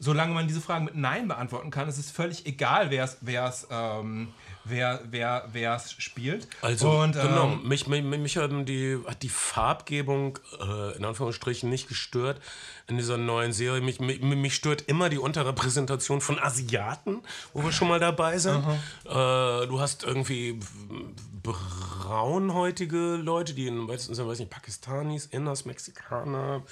[0.03, 3.69] Solange man diese Fragen mit Nein beantworten kann, ist es völlig egal, wer es wer's,
[3.71, 4.33] ähm,
[4.65, 6.49] wer, wer, wer's spielt.
[6.61, 11.71] Also, und, genau, ähm, mich, mich, mich haben die, hat die Farbgebung äh, in Anführungsstrichen
[11.71, 12.41] nicht gestört
[12.89, 13.81] in dieser neuen Serie.
[13.81, 18.65] Mich, mich, mich stört immer die Unterrepräsentation von Asiaten, wo wir schon mal dabei sind.
[19.05, 20.59] Äh, du hast irgendwie
[21.45, 26.65] braunhäutige Leute, die in weitesten Sinne, weiß nicht, Pakistanis, Inders, Mexikaner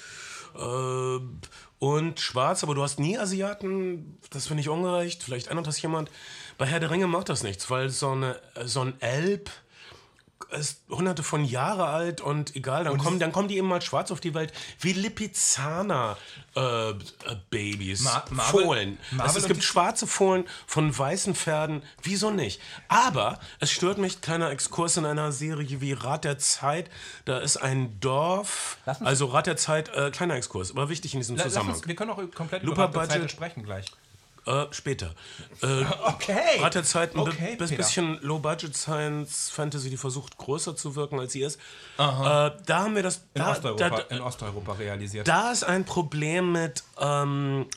[0.53, 5.23] und schwarz, aber du hast nie Asiaten, das finde ich ungerecht.
[5.23, 6.11] Vielleicht ändert das jemand.
[6.57, 9.49] Bei Herr der Ringe macht das nichts, weil so, eine, so ein Elb
[10.51, 14.11] ist hunderte von Jahre alt und egal, dann, kommen, dann kommen die eben mal schwarz
[14.11, 16.17] auf die Welt, wie Lipizzaner
[16.55, 16.95] äh, äh,
[18.01, 18.97] Ma- Fohlen.
[19.11, 22.61] Marvel es, es und gibt schwarze Fohlen von weißen Pferden, wieso nicht?
[22.87, 26.89] Aber es stört mich, kleiner Exkurs in einer Serie wie Rat der Zeit,
[27.25, 31.37] da ist ein Dorf, also Rat der Zeit, äh, kleiner Exkurs, aber wichtig in diesem
[31.37, 31.75] Zusammenhang.
[31.75, 33.85] uns, wir können auch komplett Lupa über Rat der Zeit sprechen gleich.
[34.47, 35.13] Äh, später.
[35.61, 35.67] Äh,
[36.05, 36.59] Okay.
[36.61, 41.19] Rat der Zeit ein Okay, bi- bisschen Low-Budget Science Fantasy, die versucht größer zu wirken,
[41.19, 41.57] als sie ist.
[41.57, 41.59] Äh,
[41.99, 43.17] da haben wir das.
[43.35, 45.27] In, Da, Osteuropa, da, in Osteuropa realisiert.
[45.27, 47.67] da ist ein Problem mit, ähm,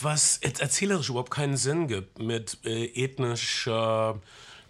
[0.00, 4.18] was jetzt erzählerisch überhaupt keinen Sinn gibt, mit äh, ethnischer,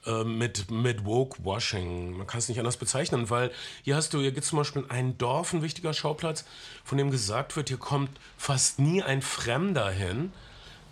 [0.06, 2.16] äh, mit, mit Woke-Washing.
[2.16, 3.50] Man kann es nicht anders bezeichnen, weil
[3.82, 6.44] hier hast du, hier gibt es zum Beispiel ein Dorf, ein wichtiger Schauplatz,
[6.84, 10.32] von dem gesagt wird, hier kommt fast nie ein Fremder hin.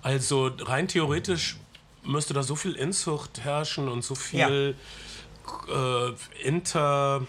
[0.02, 1.56] Also rein theoretisch
[2.04, 4.74] müsste da so viel Inzucht herrschen und so viel
[5.68, 7.26] äh, Inter.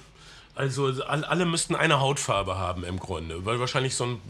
[0.55, 4.21] Also all, alle müssten eine Hautfarbe haben im Grunde, weil wahrscheinlich so ein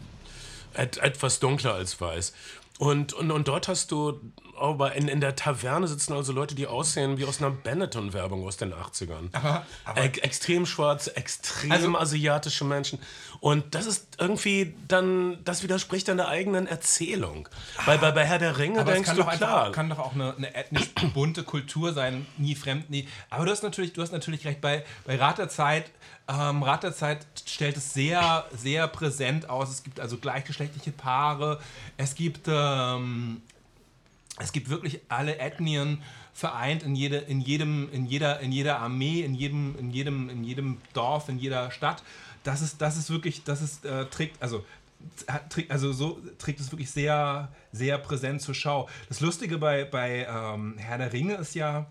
[0.74, 2.34] et, etwas dunkler als weiß.
[2.78, 4.20] Und, und, und dort hast du,
[4.58, 8.56] aber in, in der Taverne sitzen also Leute, die aussehen wie aus einer Benetton-Werbung aus
[8.56, 9.28] den 80ern.
[9.32, 12.98] Aber- aber- Ex extrem schwarze, extrem Also- asiatische Menschen.
[13.40, 17.48] Und das ist irgendwie dann, das widerspricht deiner eigenen Erzählung.
[17.84, 20.14] Weil bei, bei Herr der Ringe denkst kann du, doch, einfach, klar, kann doch auch
[20.14, 23.06] eine, eine ethnisch bunte Kultur sein, nie fremd, nie.
[23.30, 25.90] Aber du hast natürlich, du hast natürlich recht, bei, bei Rat der Zeit
[26.26, 29.68] Ähm, Rat der Zeit stellt es sehr, sehr präsent aus.
[29.68, 31.60] Es gibt also gleichgeschlechtliche Paare.
[31.98, 33.42] Es gibt, ähm,
[34.38, 39.20] es gibt wirklich alle Ethnien vereint in, jede, in, jedem, in, jeder, in jeder Armee,
[39.20, 42.02] in jedem, in, jedem, in jedem Dorf, in jeder Stadt.
[42.42, 44.64] Das ist, das ist wirklich, das ist, äh, trägt, also
[45.68, 48.88] also so trägt es wirklich sehr, sehr präsent zur Schau.
[49.08, 51.86] Das Lustige bei, bei ähm, Herr der Ringe ist ja,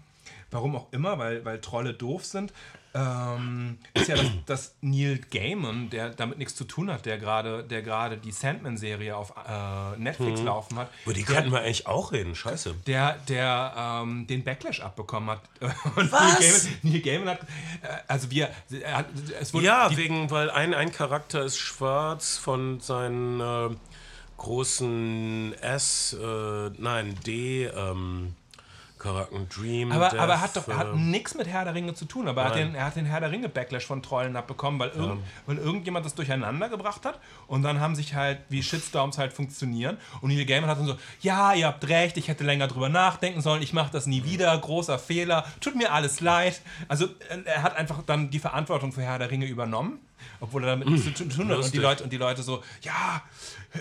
[0.52, 2.54] warum auch immer, weil, weil Trolle doof sind,
[2.96, 7.64] ähm, ist ja, dass, dass, Neil Gaiman, der damit nichts zu tun hat, der gerade
[7.64, 10.46] der gerade die Sandman-Serie auf äh, Netflix hm.
[10.46, 10.90] laufen hat.
[11.06, 12.76] Über die könnten wir eigentlich auch reden, scheiße.
[12.86, 15.42] Der, der ähm, den Backlash abbekommen hat.
[15.96, 16.40] Und Was?
[16.40, 18.50] Neil Gaiman, Neil Gaiman hat, äh, also wir,
[18.86, 19.08] hat,
[19.40, 19.66] es wurde...
[19.66, 23.76] Ja, wegen, weil ein, ein Charakter ist schwarz von seinen äh,
[24.38, 28.36] großen S, äh, nein, D, ähm,
[29.04, 29.92] Charakter Dream.
[29.92, 32.28] Aber, Death, aber hat doch hat äh, nichts mit Herr der Ringe zu tun.
[32.28, 34.90] Aber er hat, den, er hat den Herr der Ringe Backlash von Trollen abbekommen, weil,
[34.90, 35.28] irgend, ja.
[35.46, 37.20] weil irgendjemand das durcheinander gebracht hat.
[37.48, 39.98] Und dann haben sich halt, wie Shitstorms halt funktionieren.
[40.22, 43.42] Und Neil Gaiman hat dann so: Ja, ihr habt recht, ich hätte länger drüber nachdenken
[43.42, 46.62] sollen, ich mache das nie wieder, großer Fehler, tut mir alles leid.
[46.88, 47.08] Also,
[47.46, 50.00] er hat einfach dann die Verantwortung für Herr der Ringe übernommen
[50.40, 51.58] obwohl er damit nichts zu tun hat.
[51.58, 53.22] Und die, Leute, und die Leute so, ja,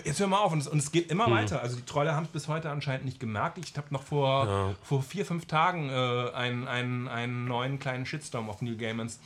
[0.03, 0.51] jetzt hör mal auf.
[0.51, 1.33] Und es, und es geht immer mhm.
[1.33, 1.61] weiter.
[1.61, 3.57] Also die Trolle haben es bis heute anscheinend nicht gemerkt.
[3.57, 4.75] Ich habe noch vor, ja.
[4.83, 5.93] vor vier, fünf Tagen äh,
[6.33, 9.19] einen, einen, einen neuen kleinen Shitstorm auf Neil Gaimans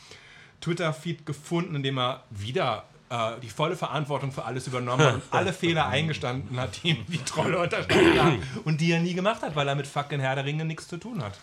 [0.62, 5.24] Twitter-Feed gefunden, in dem er wieder äh, die volle Verantwortung für alles übernommen hat und
[5.32, 9.42] alle Fehler eingestanden hat, die ihm die Trolle unterstanden haben und die er nie gemacht
[9.42, 11.40] hat, weil er mit fucking Herr der Ringe nichts zu tun hat.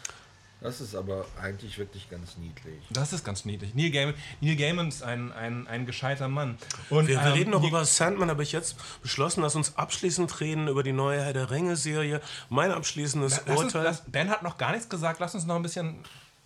[0.65, 2.83] Das ist aber eigentlich wirklich ganz niedlich.
[2.89, 3.75] Das ist ganz niedlich.
[3.75, 6.57] Neil Gaiman, Neil Gaiman ist ein, ein, ein gescheiter Mann.
[6.89, 10.41] Und, wir, wir ähm, reden noch über Sandman, habe ich jetzt beschlossen, dass uns abschließend
[10.41, 12.23] reden über die neue Herr der Ringe-Serie.
[12.49, 13.87] Mein abschließendes lass Urteil.
[13.87, 15.21] Uns, lass, ben hat noch gar nichts gesagt.
[15.21, 15.99] Lass uns noch ein bisschen.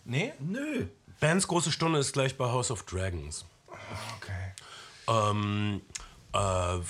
[0.05, 0.33] Nee?
[0.41, 0.89] Nö.
[1.21, 3.45] Bens große Stunde ist gleich bei House of Dragons.
[4.17, 4.53] Okay.
[5.07, 5.81] Ähm,
[6.33, 6.81] äh,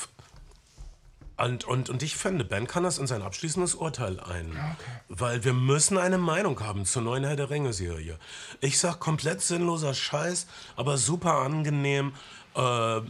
[1.38, 4.50] und, und, und ich finde, Ben kann das in sein abschließendes Urteil ein.
[4.50, 4.74] Okay.
[5.08, 8.18] Weil wir müssen eine Meinung haben zur neuen Herr der Ringe-Serie.
[8.60, 12.12] Ich sag komplett sinnloser Scheiß, aber super angenehm.
[12.54, 13.02] Äh,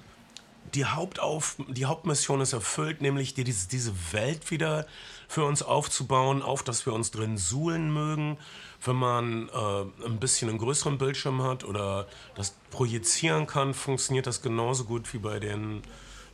[0.75, 4.87] die, Hauptauf die Hauptmission ist erfüllt, nämlich die, diese, diese Welt wieder
[5.27, 8.37] für uns aufzubauen, auf dass wir uns drin suhlen mögen.
[8.85, 14.43] Wenn man äh, ein bisschen einen größeren Bildschirm hat oder das projizieren kann, funktioniert das
[14.43, 15.83] genauso gut wie bei den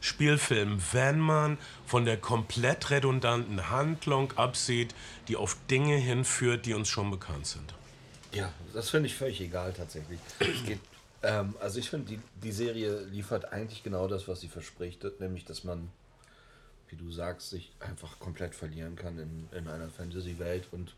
[0.04, 4.94] Spielfilm, wenn man von der komplett redundanten Handlung absieht,
[5.28, 7.74] die auf Dinge hinführt, die uns schon bekannt sind.
[8.32, 10.18] Ja, das finde ich völlig egal tatsächlich.
[10.66, 10.80] Geht,
[11.22, 15.46] ähm, also ich finde, die, die Serie liefert eigentlich genau das, was sie verspricht, nämlich
[15.46, 15.90] dass man,
[16.88, 20.94] wie du sagst, sich einfach komplett verlieren kann in, in einer Fantasy-Welt und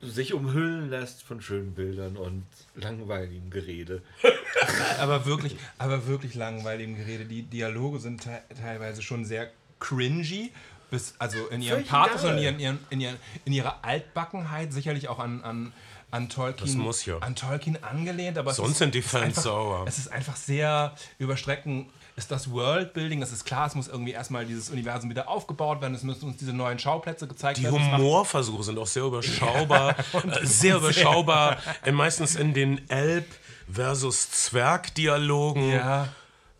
[0.00, 4.02] sich umhüllen lässt von schönen Bildern und langweiligem Gerede.
[5.00, 7.24] aber wirklich, aber wirklich langweiligem Gerede.
[7.24, 10.52] Die Dialoge sind te teilweise schon sehr cringy.
[10.90, 15.18] Bis, also in ihrem Pathos und in, ihren, in, ihren, in ihrer Altbackenheit sicherlich auch
[15.18, 15.72] an, an,
[16.10, 17.18] an Tolkien, ja.
[17.18, 19.84] an Tolkien angelehnt, aber sonst sind die Fans sauer.
[19.86, 24.44] Es ist einfach sehr überstreckend ist das Worldbuilding, das ist klar, es muss irgendwie erstmal
[24.44, 27.78] dieses Universum wieder aufgebaut werden, es müssen uns diese neuen Schauplätze gezeigt die werden.
[27.78, 31.92] Die Humorversuche sind auch sehr überschaubar, äh, sehr überschaubar, sehr.
[31.92, 33.26] meistens in den Elb
[33.72, 35.70] versus Zwerg-Dialogen.
[35.70, 36.08] Ja.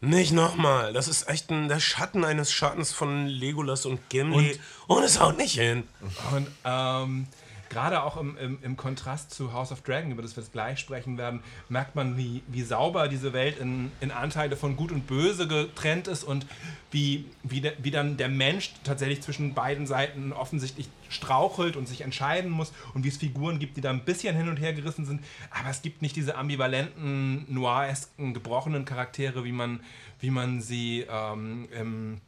[0.00, 0.92] Nicht nochmal.
[0.92, 4.52] Das ist echt ein, der Schatten eines Schattens von Legolas und Gimli.
[4.86, 5.82] Und, und es haut nicht hin.
[6.32, 7.26] Und ähm,
[7.68, 10.78] gerade auch im, im, im, Kontrast zu House of Dragon, über das wir jetzt gleich
[10.78, 15.06] sprechen werden, merkt man, wie, wie sauber diese Welt in, in Anteile von Gut und
[15.06, 16.46] Böse getrennt ist und
[16.90, 22.02] wie, wie, de, wie dann der Mensch tatsächlich zwischen beiden Seiten offensichtlich strauchelt und sich
[22.02, 25.04] entscheiden muss und wie es Figuren gibt, die da ein bisschen hin und her gerissen
[25.04, 25.22] sind.
[25.50, 29.80] Aber es gibt nicht diese ambivalenten, noiresken, gebrochenen Charaktere, wie man,
[30.20, 32.20] wie man sie ähm, im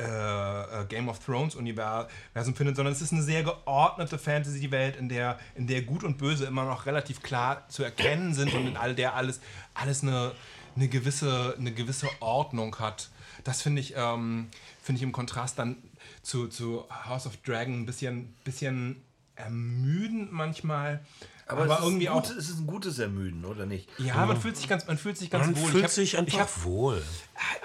[0.00, 5.08] äh, äh, Game of Thrones Universum findet, sondern es ist eine sehr geordnete Fantasy-Welt, in
[5.08, 8.76] der, in der Gut und Böse immer noch relativ klar zu erkennen sind und in
[8.76, 9.40] all der alles,
[9.74, 10.32] alles eine,
[10.74, 13.10] eine, gewisse, eine gewisse Ordnung hat.
[13.44, 14.48] Das finde ich, ähm,
[14.82, 15.76] find ich im Kontrast dann
[16.22, 19.02] zu, zu House of Dragon ein bisschen, bisschen
[19.34, 21.00] ermüdend manchmal.
[21.46, 22.22] Aber, aber irgendwie auch.
[22.22, 23.88] es ist ein gutes Ermüden, oder nicht?
[23.98, 25.62] Ja, man fühlt sich ganz, man fühlt sich ganz man wohl.
[25.62, 27.02] Man fühlt hab, sich einfach hab, wohl.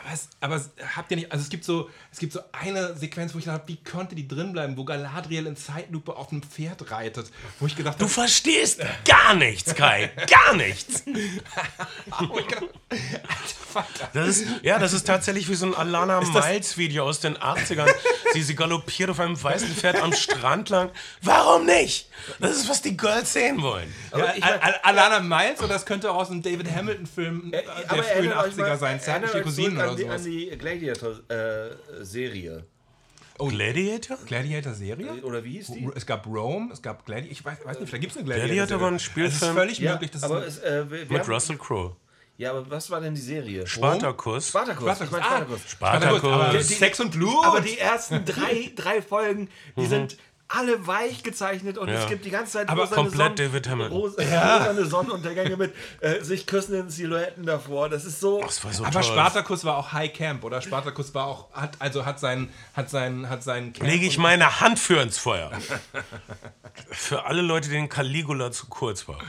[0.06, 2.96] Aber, es, aber es, habt ihr nicht, also es gibt so, es gibt so eine
[2.96, 6.44] Sequenz, wo ich dachte, wie konnte die drin bleiben, wo Galadriel in Zeitlupe auf einem
[6.44, 11.04] Pferd reitet, wo ich gedacht Du verstehst gar nichts, Kai, gar nichts.
[11.06, 12.64] gedacht,
[13.74, 17.92] Alter, Das ist, ja, das ist tatsächlich wie so ein Alana Miles-Video aus den 80ern.
[18.34, 20.92] sie, sie galoppiert auf einem weißen Pferd am Strand lang.
[21.22, 22.10] Warum nicht?
[22.40, 23.94] Das ist, was die Girls sehen wollen.
[24.16, 28.04] Ja, Al Al Alana Miles oder das könnte auch aus einem David Hamilton-Film äh, der
[28.04, 29.00] frühen erinnert euch 80er mal- sein.
[29.02, 32.66] Zärtliche Cousinen oder an die, an die Gladiator-Serie.
[33.38, 34.18] Gladiator?
[34.26, 35.24] Gladiator-Serie?
[35.24, 35.90] Oder wie hieß die?
[35.94, 37.32] Es gab Rome, es gab Gladiator.
[37.32, 38.56] Ich weiß, weiß nicht, vielleicht gibt es eine Gladiator.
[38.56, 41.12] Gladiator war ein Es ist Spielfilm völlig ja, möglich, dass aber, es es, äh, mit
[41.12, 41.96] haben, Russell Crowe.
[42.38, 43.68] ja, aber was war denn die Serie?
[43.68, 44.50] Spartacus.
[44.50, 45.02] Spartacus.
[45.02, 45.62] Ich meine Spartacus.
[45.68, 46.24] Spartacus.
[46.24, 46.68] Aber Spartacus.
[46.70, 47.46] Sex und Blut.
[47.46, 50.18] Aber die ersten drei, drei Folgen, die sind
[50.58, 51.96] alle weich gezeichnet und Ja.
[52.04, 53.98] es gibt die ganze Zeit Aber komplett Sonnen- David Hamilton.
[53.98, 57.90] Ros rosane Sonnenuntergänge mit äh, sich küssenden Silhouetten davor.
[57.90, 58.42] Das ist so.
[58.42, 59.04] Das war so aber toll.
[59.04, 60.62] Spartacus war auch High Camp, oder?
[60.62, 63.90] Spartacus war auch, hat, also hat sein, hat sein, hat sein Camp.
[63.90, 65.52] Lege ich meine Hand für ins Feuer.
[66.92, 69.20] für alle Leute, denen Caligula zu kurz war.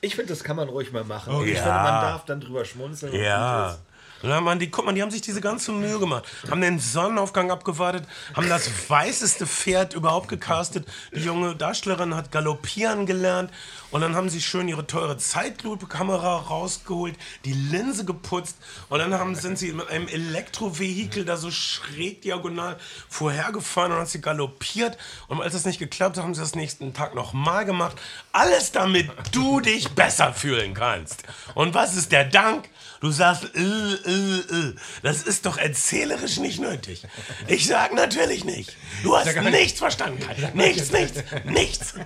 [0.00, 1.32] Ich finde, das kann man ruhig mal machen.
[1.34, 1.62] Oh, ich ja.
[1.62, 3.14] finde, man darf dann drüber schmunzeln.
[3.14, 3.78] Ja.
[4.22, 4.28] Ist.
[4.28, 6.24] Na, man, die, guck mal, die haben sich diese ganze Mühe gemacht.
[6.50, 8.04] Haben den Sonnenaufgang abgewartet,
[8.34, 10.86] haben das weißeste Pferd überhaupt gecastet.
[11.14, 13.50] Die junge Darstellerin hat galoppieren gelernt.
[13.90, 18.56] Und dann haben sie schön ihre teure Zeitlupe-Kamera rausgeholt, die Linse geputzt.
[18.88, 22.78] Und dann haben, sind sie mit einem Elektrovehikel da so schräg diagonal
[23.10, 24.96] vorhergefahren und hat sie galoppiert.
[25.28, 27.96] Und als das nicht geklappt hat, haben sie das nächsten Tag nochmal gemacht.
[28.32, 31.24] Alles damit du dich besser fühlen kannst.
[31.54, 32.70] Und was ist der Dank?
[33.02, 34.74] Du sagst, äh, äh, äh.
[35.02, 37.04] das ist doch erzählerisch nicht nötig.
[37.48, 38.76] Ich sag natürlich nicht.
[39.02, 40.20] Du hast nichts verstanden.
[40.20, 40.52] Kai.
[40.54, 41.94] Nichts, nichts, nichts.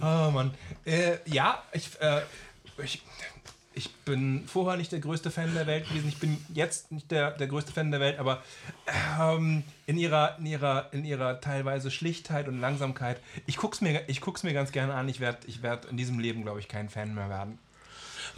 [0.00, 0.54] Oh Mann.
[0.84, 2.20] Äh, ja, ich, äh,
[2.84, 3.02] ich,
[3.74, 6.08] ich bin vorher nicht der größte Fan der Welt gewesen.
[6.08, 8.44] Ich bin jetzt nicht der, der größte Fan der Welt, aber
[9.20, 14.20] ähm, in, ihrer, in, ihrer, in ihrer teilweise Schlichtheit und Langsamkeit, ich guck's mir, ich
[14.20, 15.08] guck's mir ganz gerne an.
[15.08, 17.58] Ich werde ich werd in diesem Leben, glaube ich, kein Fan mehr werden.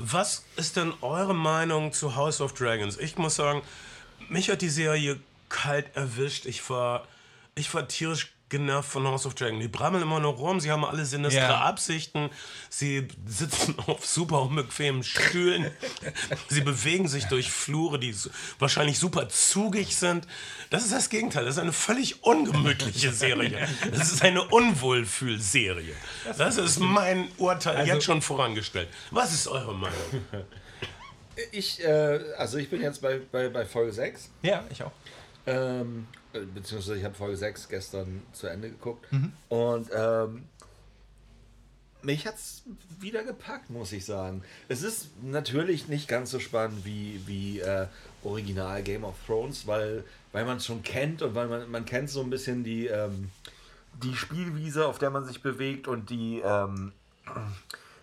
[0.03, 2.97] Was ist denn eure Meinung zu House of Dragons?
[2.97, 3.61] Ich muss sagen,
[4.31, 6.47] mich hat die Serie kalt erwischt.
[6.47, 7.07] Ich war,
[7.55, 9.59] ich war tierisch genervt von House of Dragon.
[9.61, 11.61] Die brammeln immer nur rum, sie haben alle sinistre Ja.
[11.63, 12.29] Absichten,
[12.69, 15.71] sie sitzen auf super unbequemen Stühlen,
[16.49, 18.15] sie bewegen sich durch Flure, die
[18.59, 20.27] wahrscheinlich super zugig sind.
[20.69, 23.67] Das ist das Gegenteil, das ist eine völlig ungemütliche Serie.
[23.93, 25.95] Das ist eine Unwohlfühlserie.
[26.37, 28.89] Das ist mein Urteil jetzt schon vorangestellt.
[29.11, 29.97] Was ist eure Meinung?
[31.53, 34.29] Ich, äh, also ich bin jetzt bei, bei, bei Folge 6.
[34.43, 34.93] Ja, ich auch.
[35.47, 39.11] Ähm, äh, beziehungsweise ich habe Folge 6 gestern zu Ende geguckt.
[39.13, 39.33] Mhm.
[39.49, 40.45] Und ähm,
[42.03, 42.63] mich hat es
[42.99, 44.43] wieder gepackt, muss ich sagen.
[44.69, 47.87] Es ist natürlich nicht ganz so spannend wie, wie äh,
[48.23, 52.11] Original Game of Thrones, weil, weil man es schon kennt und weil man, man kennt
[52.11, 53.31] so ein bisschen die, ähm,
[54.03, 56.93] die Spielwiese, auf der man sich bewegt und die ähm,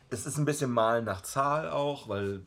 [0.10, 2.41] es ist ein bisschen Mal nach Zahl auch, weil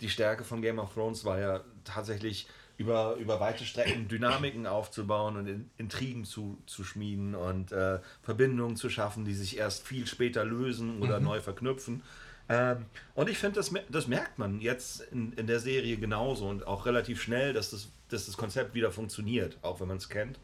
[0.00, 2.46] die Stärke von Game of Thrones war ja tatsächlich
[2.78, 8.76] über, über weite Strecken Dynamiken aufzubauen und in, Intrigen zu, zu schmieden und äh, Verbindungen
[8.76, 12.02] zu schaffen, die sich erst viel später lösen oder neu verknüpfen.
[12.48, 16.66] Ähm, und ich finde, das, das merkt man jetzt in, in der Serie genauso und
[16.66, 20.38] auch relativ schnell, dass das, dass das Konzept wieder funktioniert, auch wenn man es kennt.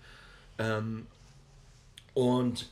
[0.58, 1.06] Ähm,
[2.14, 2.68] und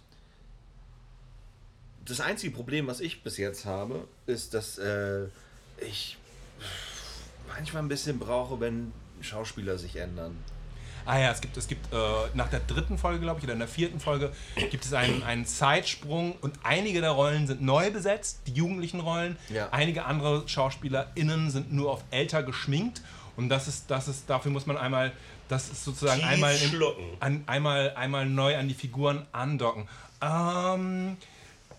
[2.04, 5.26] das einzige Problem, was ich bis jetzt habe, ist, dass äh,
[5.78, 6.18] ich
[7.48, 8.92] manchmal ein bisschen brauche, wenn
[9.24, 10.36] Schauspieler sich ändern.
[11.04, 11.96] Ah ja, es gibt, es gibt äh,
[12.34, 14.32] nach der dritten Folge, glaube ich, oder in der vierten Folge
[14.70, 19.36] gibt es einen, einen Zeitsprung und einige der Rollen sind neu besetzt, die jugendlichen Rollen.
[19.48, 19.68] Ja.
[19.72, 23.02] Einige andere SchauspielerInnen sind nur auf älter geschminkt
[23.36, 25.10] und das ist, das ist, dafür muss man einmal,
[25.48, 26.82] das ist sozusagen Tief einmal, im-
[27.18, 29.88] an, einmal, einmal neu an die Figuren andocken.
[30.22, 31.16] Ähm,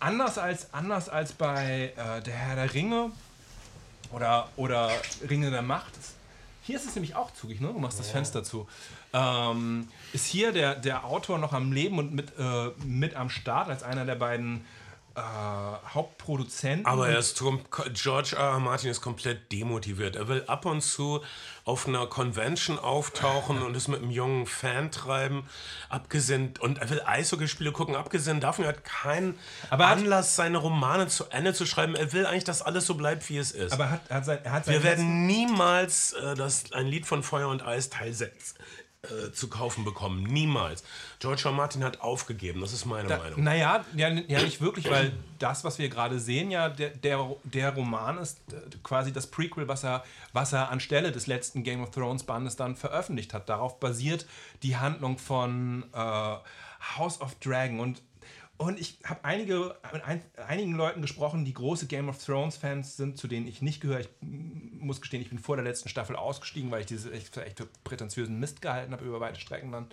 [0.00, 3.10] anders, als, anders als bei äh, Der Herr der Ringe
[4.12, 4.90] oder, oder
[5.30, 5.92] Ringe der Macht.
[6.66, 7.68] Hier ist es nämlich auch zugig, ne?
[7.68, 8.66] Du machst das Fenster zu.
[9.12, 13.68] Ähm, ist hier der, der Autor noch am Leben und mit, äh, mit am Start
[13.68, 14.64] als einer der beiden
[15.16, 16.86] äh, Hauptproduzenten.
[16.86, 17.42] Aber er ist,
[17.92, 18.42] George R.
[18.54, 18.58] R.
[18.60, 20.16] Martin ist komplett demotiviert.
[20.16, 21.22] Er will ab und zu
[21.64, 25.48] auf einer Convention auftauchen und es mit einem jungen Fan treiben.
[25.88, 27.94] Abgesehen, und er will Eishockeyspiele gucken.
[27.96, 29.38] Abgesehen davon, er hat keinen
[29.70, 31.94] Aber er hat- Anlass, seine Romane zu Ende zu schreiben.
[31.94, 33.72] Er will eigentlich, dass alles so bleibt, wie es ist.
[33.72, 37.22] aber er hat, hat sein, er hat Wir werden niemals äh, das, ein Lied von
[37.22, 38.54] Feuer und Eis Teil 6
[39.04, 40.22] äh, zu kaufen bekommen.
[40.24, 40.84] Niemals.
[41.18, 41.52] George R.
[41.52, 42.60] Martin hat aufgegeben.
[42.60, 43.42] Das ist meine Da, Meinung.
[43.42, 47.74] naja, ja, ja, nicht wirklich, weil das, was wir gerade sehen, ja, der, der, der
[47.74, 51.90] Roman ist äh, quasi das Prequel, was er, was er anstelle des letzten Game of
[51.90, 53.48] Thrones Bandes dann veröffentlicht hat.
[53.48, 54.26] Darauf basiert
[54.62, 56.36] die Handlung von äh,
[56.98, 57.80] House of Dragon.
[57.80, 58.02] Und,
[58.56, 63.18] Und ich habe einige, mit ein, einigen Leuten gesprochen, die große Game of Thrones-Fans sind,
[63.18, 64.00] zu denen ich nicht gehöre.
[64.00, 67.62] Ich muss gestehen, ich bin vor der letzten Staffel ausgestiegen, weil ich diese echt, echt
[67.82, 69.88] prätentiösen Mist gehalten habe über weite Strecken dann.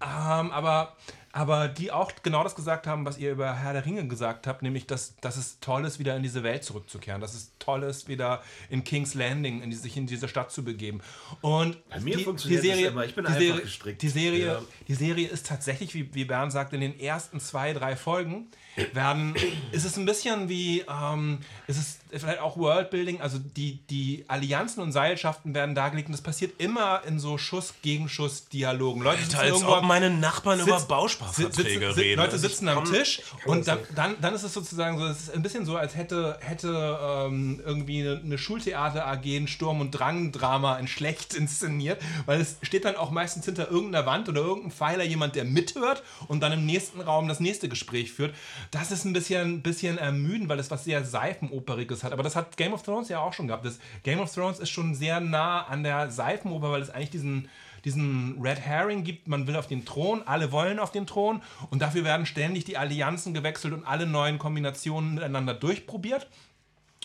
[0.00, 0.96] Ähm, aber,
[1.32, 4.62] aber die auch genau das gesagt haben, was ihr über Herr der Ringe gesagt habt,
[4.62, 8.08] nämlich, dass, dass es toll ist, wieder in diese Welt zurückzukehren, dass es toll ist,
[8.08, 11.00] wieder in King's Landing, in die, sich in diese Stadt zu begeben.
[11.40, 13.04] Und Bei mir die, funktioniert die Serie, das immer.
[13.04, 14.02] Ich bin die einfach Serie, gestrickt.
[14.02, 14.62] Die Serie, Ja.
[14.86, 18.48] die Serie ist tatsächlich, wie, wie Bernd sagt, in den ersten zwei, drei Folgen
[18.92, 19.34] werden,
[19.72, 24.82] ist es ein bisschen wie, ähm, ist es vielleicht auch Worldbuilding, also die, die Allianzen
[24.82, 27.36] und Seilschaften werden dargelegt und das passiert immer in so
[28.06, 29.02] Schuss-Gegenschuss-Dialogen.
[29.02, 32.20] Leute sitzen Als irgendwo ob meine Nachbarn über sitz- Bausparverträge sitz- sitz- reden.
[32.20, 35.42] Leute sitzen am Tisch und dann, dann, dann ist es sozusagen so, es ist ein
[35.42, 40.76] bisschen so, als hätte, hätte ähm, irgendwie eine, eine Schultheater AG ein Sturm- und Drang-Drama
[40.78, 45.04] in schlecht inszeniert, weil es steht dann auch meistens hinter irgendeiner Wand oder irgendeinem Pfeiler
[45.04, 48.34] jemand, der mithört und dann im nächsten Raum das nächste Gespräch führt.
[48.70, 52.12] Das ist ein bisschen, bisschen ermüdend, weil es was sehr Seifenoperiges hat.
[52.12, 53.64] Aber das hat Game of Thrones ja auch schon gehabt.
[53.64, 57.48] Das Game of Thrones ist schon sehr nah an der Seifenoper, weil es eigentlich diesen
[57.86, 61.40] diesen Red Herring gibt, man will auf den Thron, alle wollen auf den Thron
[61.70, 66.26] und dafür werden ständig die Allianzen gewechselt und alle neuen Kombinationen miteinander durchprobiert.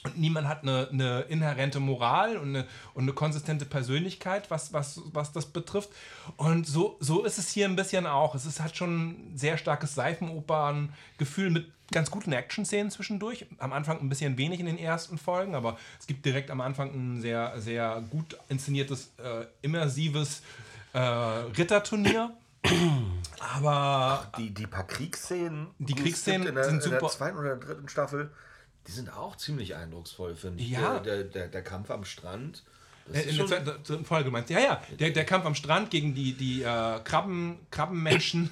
[0.04, 5.02] Und niemand hat eine, eine inhärente Moral und eine, und eine konsistente Persönlichkeit, was, was,
[5.14, 5.90] was das betrifft.
[6.38, 8.34] Und so, so ist es hier ein bisschen auch.
[8.34, 13.46] Es ist, hat schon ein sehr starkes Seifenopern-Gefühl mit ganz guten Action-Szenen zwischendurch.
[13.60, 16.90] Am Anfang ein bisschen wenig in den ersten Folgen, aber es gibt direkt am Anfang
[16.94, 20.42] ein sehr, sehr gut inszeniertes, äh, immersives
[20.94, 22.32] äh, Ritterturnier.
[23.56, 27.12] Aber Die, die paar Kriegsszenen, Die Kriegsszenen der, sind in der super.
[27.12, 28.32] zweiten oder dritten Staffel,
[28.88, 30.72] die sind auch ziemlich eindrucksvoll, finde ich.
[30.72, 31.00] Ja.
[31.00, 32.64] Der, der, der, Kampf am Strand.
[33.08, 34.54] Das Äh, In der zweiten Folge meinst du?
[34.54, 34.82] Ja, ja.
[35.00, 38.50] Der, der Kampf am Strand gegen die, die äh, Krabben, Krabbenmenschen,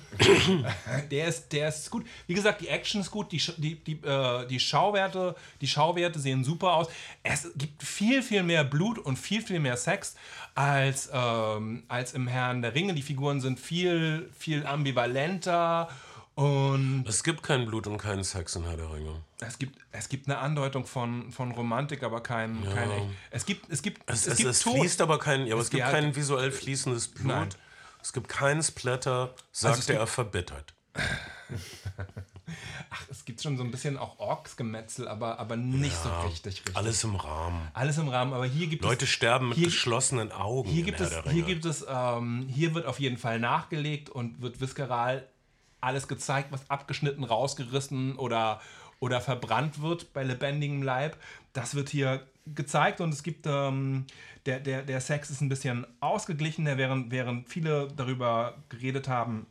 [1.11, 2.05] der ist, der ist gut.
[2.27, 6.43] Wie gesagt, die Action ist gut, die, die, die, äh, die, Schauwerte, die Schauwerte sehen
[6.43, 6.87] super aus.
[7.23, 10.15] Es gibt viel, viel mehr Blut und viel, viel mehr Sex
[10.55, 12.93] als, ähm, als im Herrn der Ringe.
[12.93, 15.89] Die Figuren sind viel, viel ambivalenter
[16.39, 19.21] und Es gibt kein Blut und keinen Sex in Herr der Ringe.
[19.41, 23.05] es gibt, es gibt eine Andeutung von, von Romantik, aber kein, kein echt.
[23.31, 25.69] Es gibt, es gibt, Es, es, es, gibt es fließt aber kein, ja, aber es,
[25.69, 27.27] gibt ja, kein visuell fließendes Blut.
[27.27, 27.49] Nein.
[28.01, 30.73] Es gibt keinen Splatter, sagt Also es gibt- er verbittert.
[33.11, 36.75] Es gibt schon so ein bisschen auch Orksgemetzel, aber, aber nicht so richtig, richtig.
[36.75, 37.67] Alles im Rahmen.
[37.73, 39.11] Alles im Rahmen, aber hier gibt Leute es.
[39.11, 42.99] sterben mit hier- geschlossenen Augen Hier gibt es, hier gibt es, ähm, hier wird auf
[42.99, 45.27] jeden Fall nachgelegt und wird viskaral
[45.81, 48.61] alles gezeigt, was abgeschnitten, rausgerissen oder,
[48.99, 51.17] oder verbrannt wird bei lebendigem Leib.
[51.53, 52.25] Das wird hier
[52.55, 54.05] gezeigt und es gibt, ähm,
[54.45, 59.45] der, der, der Sex ist ein bisschen ausgeglichener, während, während viele darüber geredet haben,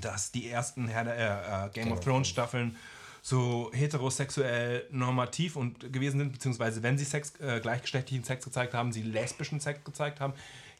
[0.00, 2.76] dass die ersten Herr der, äh, äh, Game of Thrones Staffeln
[3.20, 8.92] so heterosexuell normativ und gewesen sind, beziehungsweise wenn sie Sex, äh, gleichgeschlechtlichen Sex gezeigt haben,
[8.92, 10.32] sie lesbischen Sex gezeigt haben,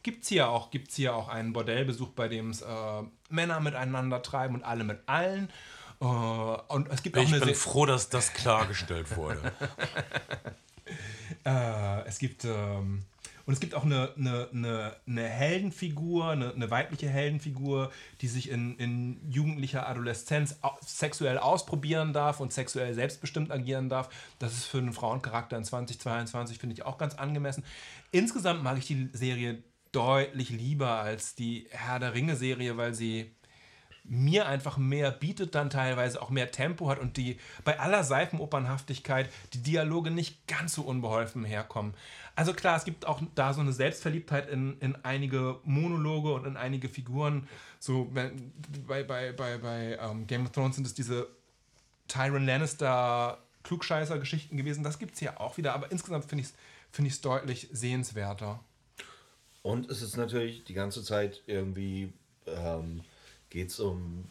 [0.03, 2.65] gibt es hier, auch- gibt's hier auch einen Bordellbesuch, bei dem es äh,
[3.29, 5.49] Männer miteinander treiben und alle mit allen.
[6.01, 9.51] Äh, und es gibt auch Ich eine bin Se- froh, dass das klargestellt wurde.
[11.45, 13.03] Äh, es gibt ähm,
[13.45, 17.91] und es gibt auch eine, eine, eine, eine Heldenfigur, eine, eine weibliche Heldenfigur,
[18.21, 24.09] die sich in, in jugendlicher Adoleszenz sexuell ausprobieren darf und sexuell selbstbestimmt agieren darf.
[24.39, 27.63] Das ist für einen Frauencharakter in 2022, finde ich, auch ganz angemessen.
[28.11, 33.31] Insgesamt mag ich die Serie deutlich lieber als die Herr der Ringe-Serie, weil sie
[34.03, 39.29] mir einfach mehr bietet, dann teilweise auch mehr Tempo hat und die bei aller Seifenopernhaftigkeit
[39.53, 41.93] die Dialoge nicht ganz so unbeholfen herkommen.
[42.35, 46.57] Also klar, es gibt auch da so eine Selbstverliebtheit in, in einige Monologe und in
[46.57, 47.47] einige Figuren.
[47.79, 48.31] So bei,
[48.87, 51.27] bei, bei, bei ähm, Game of Thrones sind es diese
[52.07, 54.83] Tyrion Lannister Klugscheißer-Geschichten gewesen.
[54.83, 56.55] Das gibt es hier auch wieder, aber insgesamt finde ich es
[56.91, 58.59] find deutlich sehenswerter.
[59.61, 62.13] Und es ist natürlich die ganze Zeit irgendwie,
[62.47, 63.01] ähm,
[63.49, 64.29] geht es um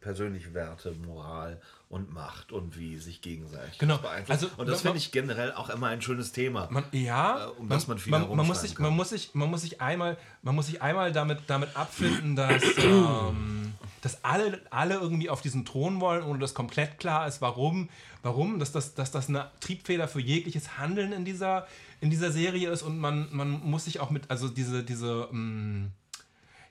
[0.00, 3.98] persönliche Werte, Moral und Macht und wie sich gegenseitig Genau.
[3.98, 4.42] beeinflusst.
[4.44, 6.66] Also, und das man- finde ich generell auch immer ein schönes Thema.
[6.70, 8.84] Man, ja, Äh, um das man viel man, man, muss sich, kann.
[8.86, 12.62] man, muss sich, man muss sich einmal, man muss sich einmal damit, damit abfinden, dass,
[12.78, 13.67] ähm,
[14.00, 17.88] dass alle, alle irgendwie auf diesen Thron wollen, ohne dass komplett klar ist, warum,
[18.22, 21.66] warum, dass das, dass das eine Triebfeder für jegliches Handeln in dieser,
[22.00, 25.90] in dieser Serie ist und man, man muss sich auch mit, also diese, diese, ähm,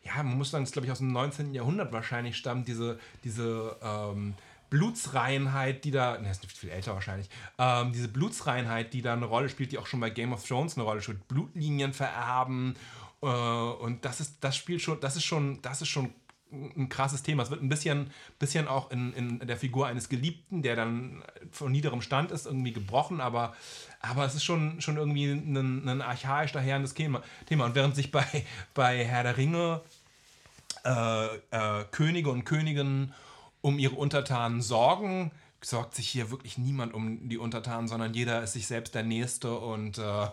[0.03, 1.53] ja, man muss sagen, das glaube ich aus dem 19.
[1.53, 4.35] Jahrhundert wahrscheinlich stammt, diese, diese ähm,
[4.69, 9.49] Blutsreinheit, die da, ne, ist viel älter wahrscheinlich, ähm, diese Blutsreinheit, die da eine Rolle
[9.49, 12.75] spielt, die auch schon bei Game of Thrones eine Rolle spielt, Blutlinien vererben
[13.21, 16.13] äh, und das ist, das spielt schon, das ist schon, das ist schon
[16.51, 17.43] ein krasses Thema.
[17.43, 21.71] Es wird ein bisschen, bisschen auch in, in der Figur eines Geliebten, der dann von
[21.71, 23.55] niederem Stand ist, irgendwie gebrochen, aber,
[23.99, 27.21] aber es ist schon, schon irgendwie ein, ein archaisch daherrendes Thema.
[27.65, 28.25] Und während sich bei,
[28.73, 29.81] bei Herr der Ringe
[30.85, 33.13] äh, äh, Könige und Königinnen
[33.61, 35.31] um ihre Untertanen sorgen,
[35.61, 39.57] sorgt sich hier wirklich niemand um die Untertanen, sondern jeder ist sich selbst der Nächste
[39.57, 40.27] und, äh,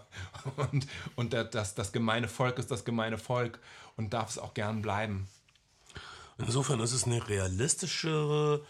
[0.57, 0.87] und,
[1.17, 3.59] und das, das gemeine Volk ist das gemeine Volk
[3.97, 5.27] und darf es auch gern bleiben.
[6.39, 8.65] Insofern ist es eine realistischere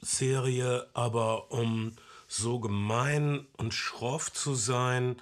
[0.00, 1.92] Serie, aber um
[2.28, 5.16] so gemein und schroff zu sein,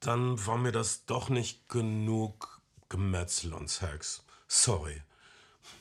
[0.00, 4.24] dann war mir das doch nicht genug Gemetzel und Sex.
[4.48, 5.02] Sorry.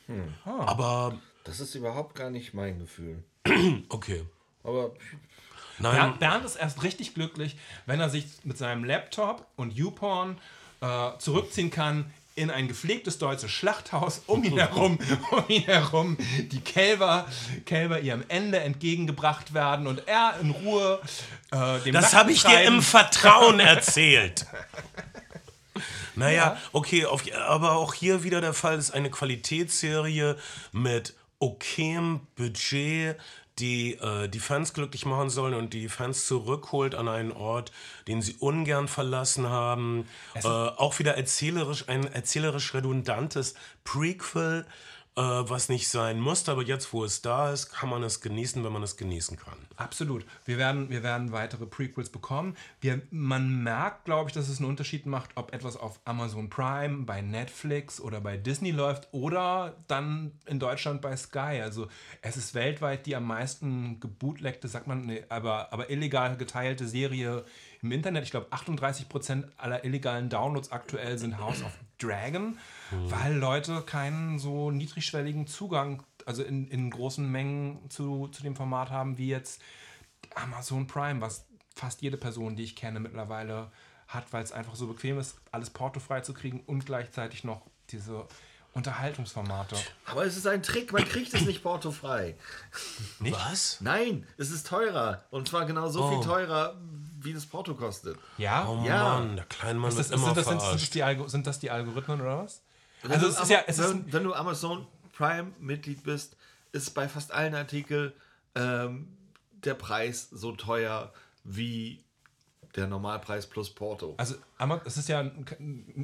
[0.08, 0.34] Hm.
[0.46, 1.20] Aber.
[1.44, 3.24] Das ist überhaupt gar nicht mein Gefühl.
[3.90, 4.26] okay.
[4.64, 4.94] Aber.
[5.80, 5.96] Nein.
[5.96, 10.38] Bernd, Bernd ist erst richtig glücklich, wenn er sich mit seinem Laptop und YouPorn
[10.82, 14.98] äh, zurückziehen kann in ein gepflegtes deutsches Schlachthaus um ihn herum,
[15.32, 16.18] um ihn herum
[16.52, 17.28] die Kälber,
[17.66, 21.00] Kälber ihrem Ende entgegengebracht werden und er in Ruhe
[21.52, 24.46] äh, dem Das habe ich dir im Vertrauen erzählt.
[26.16, 26.58] Naja, ja.
[26.74, 30.36] okay, auf, aber auch hier wieder der Fall ist eine Qualitätsserie
[30.74, 33.16] mit okayem Budget,
[33.60, 37.72] die äh, die Fans glücklich machen sollen und die Fans zurückholt an einen Ort,
[38.08, 40.08] den sie ungern verlassen haben.
[40.36, 44.66] Äh, auch wieder erzählerisch, ein erzählerisch redundantes Prequel
[45.16, 48.64] äh, was nicht sein muss, aber jetzt, wo es da ist, kann man es genießen,
[48.64, 49.58] wenn man es genießen kann.
[49.76, 50.26] Absolut.
[50.46, 52.56] Wir werden, wir werden weitere Prequels bekommen.
[52.80, 57.06] Wir, man merkt, glaube ich, dass es einen Unterschied macht, ob etwas auf Amazon Prime,
[57.06, 61.62] bei Netflix oder bei Disney läuft oder dann in Deutschland bei Sky.
[61.62, 61.88] Also
[62.22, 67.44] es ist weltweit die am meisten gebootlegte, sagt man, nee, aber, aber illegal geteilte Serie
[67.82, 68.24] im Internet.
[68.24, 72.58] Ich glaube, 38% aller illegalen Downloads aktuell sind House of Dragon,
[72.92, 73.12] mhm.
[73.12, 78.90] weil Leute keinen so niedrigschwelligen Zugang, also in, in großen Mengen zu, zu dem Format
[78.90, 79.62] haben, wie jetzt
[80.36, 81.46] Amazon Prime, was
[81.76, 83.72] fast jede Person, die ich kenne, mittlerweile
[84.08, 88.28] hat, weil es einfach so bequem ist, alles portofrei zu kriegen und gleichzeitig noch diese
[88.74, 89.76] Unterhaltungsformate.
[90.06, 92.36] Aber es ist ein Trick, man kriegt es nicht portofrei.
[93.20, 93.36] Nicht?
[93.36, 93.82] Was?
[93.82, 95.24] Nein, es ist teurer.
[95.32, 96.10] Und zwar genau so oh.
[96.12, 96.76] viel teurer,
[97.22, 98.18] wie das Porto kostet.
[98.38, 98.68] Ja?
[98.68, 99.04] Oh ja.
[99.04, 101.72] Mann, der kleine Mann ist das, immer sind, das, sind, das die sind das die
[101.72, 102.62] Algorithmen oder was?
[103.08, 106.36] Also es ist ja, es wenn, ist wenn du Amazon Prime-Mitglied bist,
[106.72, 108.14] ist bei fast allen Artikeln
[108.56, 109.18] ähm,
[109.52, 111.14] der Preis so teuer
[111.44, 112.04] wie
[112.76, 114.14] der Normalpreis plus Porto.
[114.18, 114.36] Also
[114.86, 115.30] es ist ja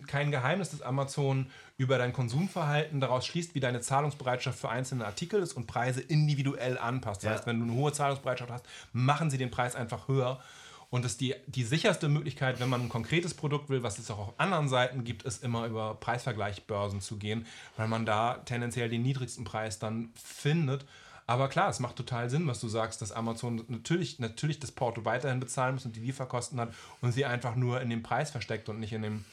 [0.08, 1.48] kein Geheimnis, dass Amazon
[1.78, 6.78] über dein Konsumverhalten daraus schließt, wie deine Zahlungsbereitschaft für einzelne Artikel ist und Preise individuell
[6.78, 7.22] anpasst.
[7.22, 7.32] Das ja.
[7.36, 10.42] heißt, wenn du eine hohe Zahlungsbereitschaft hast, machen sie den Preis einfach höher.
[10.96, 14.10] Und das ist die, die sicherste Möglichkeit, wenn man ein konkretes Produkt will, was es
[14.10, 18.88] auch auf anderen Seiten gibt, ist immer über Preisvergleichbörsen zu gehen, weil man da tendenziell
[18.88, 20.86] den niedrigsten Preis dann findet.
[21.28, 25.04] Aber klar, es macht total Sinn, was du sagst, dass Amazon natürlich, natürlich das Porto
[25.04, 28.70] weiterhin bezahlen muss und die Lieferkosten hat und sie einfach nur in dem Preis versteckt
[28.70, 29.26] und nicht in dem.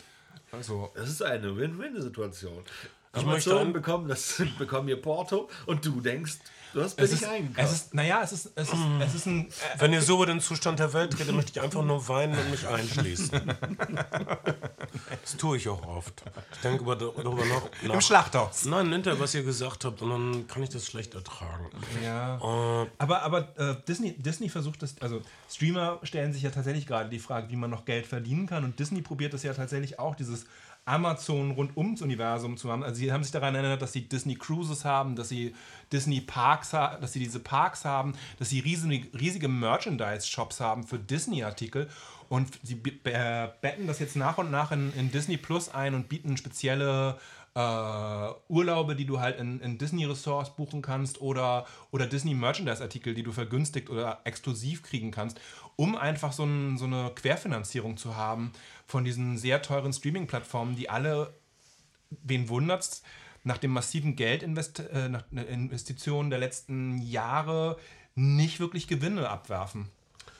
[0.50, 2.64] Also das ist eine Win-Win-Situation.
[3.12, 6.38] Amazon bekommen, das, bekommen ihr Porto und du denkst,
[6.72, 7.58] Du hast billig eingekauft.
[7.58, 9.46] Es ist, naja, es ist, es ist, es ist ein.
[9.46, 12.38] Äh, Wenn ihr so über den Zustand der Welt redet, möchte ich einfach nur weinen
[12.38, 13.30] und mich einschließen.
[15.22, 16.22] das tue ich auch oft.
[16.52, 17.70] Ich denke über, darüber noch.
[17.82, 17.94] Nach.
[17.94, 18.64] Im Schlachthaus.
[18.64, 21.70] Nein, hinterher, was ihr gesagt habt, und dann kann ich das schlecht ertragen.
[22.02, 22.40] Ja.
[22.40, 25.20] Uh, aber aber äh, Disney, Disney versucht das, also
[25.50, 28.64] Streamer stellen sich ja tatsächlich gerade die Frage, wie man noch Geld verdienen kann.
[28.64, 30.46] Und Disney probiert das ja tatsächlich auch, dieses
[30.84, 32.82] Amazon rund ums Universum zu haben.
[32.82, 35.54] Also sie haben sich daran erinnert, dass sie Disney Cruises haben, dass sie
[35.92, 40.98] Disney Parks haben, dass sie diese Parks haben, dass sie riesige, riesige Merchandise-Shops haben für
[40.98, 41.88] Disney-Artikel.
[42.28, 46.36] Und sie betten das jetzt nach und nach in, in Disney Plus ein und bieten
[46.36, 47.18] spezielle
[47.54, 53.32] äh, Urlaube, die du halt in, in Disney-Ressorts buchen kannst oder, oder Disney-Merchandise-Artikel, die du
[53.32, 55.38] vergünstigt oder exklusiv kriegen kannst,
[55.76, 58.52] um einfach so, ein, so eine Querfinanzierung zu haben
[58.86, 61.34] von diesen sehr teuren Streaming-Plattformen, die alle,
[62.10, 63.02] wen wundert's,
[63.44, 67.76] nach dem massiven Geldinvestitionen äh, der letzten Jahre
[68.14, 69.88] nicht wirklich Gewinne abwerfen.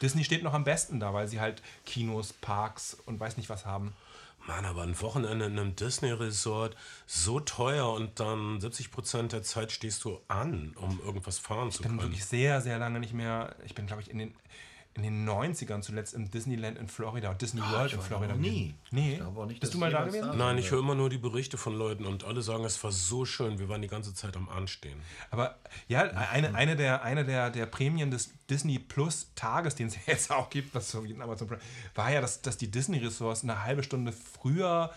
[0.00, 3.66] Disney steht noch am besten da, weil sie halt Kinos, Parks und weiß nicht was
[3.66, 3.92] haben.
[4.46, 6.76] Mann, aber ein Wochenende in einem Disney-Resort
[7.06, 11.94] so teuer und dann 70% der Zeit stehst du an, um irgendwas fahren zu können.
[11.94, 13.54] Ich bin wirklich sehr, sehr lange nicht mehr.
[13.64, 14.34] Ich bin, glaube ich, in den
[14.94, 18.34] in den 90ern zuletzt im Disneyland in Florida, Disney oh, World in Florida.
[18.34, 18.74] Nie.
[18.90, 19.22] Nee.
[19.46, 20.36] Nicht, Bist du mal da gewesen?
[20.36, 23.24] Nein, ich höre immer nur die Berichte von Leuten und alle sagen, es war so
[23.24, 25.00] schön, wir waren die ganze Zeit am Anstehen.
[25.30, 25.56] Aber
[25.88, 30.30] ja, eine, eine, der, eine der, der Prämien des Disney Plus Tages, den es jetzt
[30.30, 31.60] auch gibt, was Amazon Prime,
[31.94, 34.92] war ja, dass, dass die Disney Ressorts eine halbe Stunde früher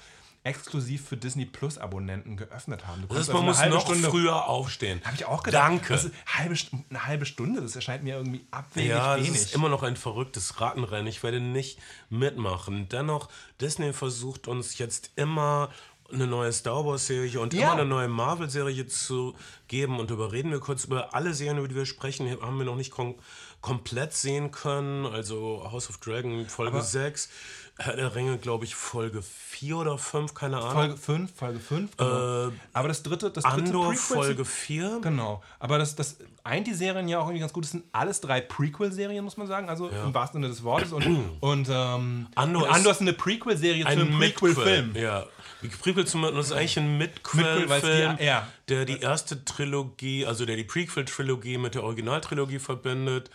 [0.46, 3.02] exklusiv für Disney Plus Abonnenten geöffnet haben.
[3.02, 5.02] Du Das konntest man also muss noch früher aufstehen.
[5.04, 5.64] Habe ich auch gedacht.
[5.64, 5.94] Danke.
[5.94, 9.42] Das ist halbe, St- eine halbe Stunde, das erscheint mir irgendwie abwegig Ja, das wenig.
[9.42, 11.08] ist immer noch ein verrücktes Ratenrennen.
[11.08, 11.80] Ich werde nicht
[12.10, 12.88] mitmachen.
[12.90, 13.30] Dennoch,
[13.60, 15.70] Disney versucht uns jetzt immer
[16.14, 17.64] eine neue Star Wars-Serie und Ja.
[17.64, 19.36] immer eine neue Marvel-Serie zu
[19.68, 20.00] geben.
[20.00, 22.30] Und darüber reden wir kurz über alle Serien, über die wir sprechen.
[22.42, 23.16] Haben wir noch nicht kom
[23.62, 25.08] komplett sehen können.
[25.08, 27.30] Also House of Dragon Folge 6,
[27.78, 30.72] Herr der Ringe, glaube ich, Folge 4 oder 5, keine Ahnung.
[30.72, 31.98] Folge 5, Folge 5.
[31.98, 32.52] Genau.
[32.72, 35.00] Aber das dritte, das dritte Äh, Andor Prequel- Folge 4.
[35.02, 35.44] Genau.
[35.60, 36.16] Aber das, das
[36.46, 37.66] eint die Serien ja auch irgendwie ganz gut.
[37.66, 39.68] Das sind alles drei Prequel-Serien, muss man sagen.
[39.68, 40.94] Also im wahrsten Sinne des Wortes.
[40.94, 41.04] Und,
[41.42, 44.94] und ähm, Andor und ist Andor ist eine Prequel-Serie zu Ein einem Prequel-Film.
[44.94, 45.26] Prequel, Ja.
[45.62, 48.48] Die Prequel zum das ist eigentlich ein Midquel-Film, ja.
[48.70, 53.30] der die erste Trilogie, also der die Prequel-Trilogie mit der Originaltrilogie verbindet.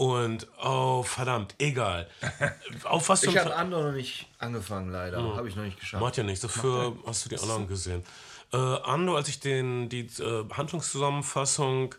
[0.00, 2.08] Und, oh, verdammt, egal.
[2.84, 5.22] Auf was Ich habe Andor noch nicht angefangen, leider.
[5.36, 6.02] Habe ich noch nicht geschafft.
[6.02, 8.02] Macht ja nichts, dafür hast du die anderen gesehen.
[8.50, 11.94] Äh, Ando, als ich den, die äh, Handlungszusammenfassung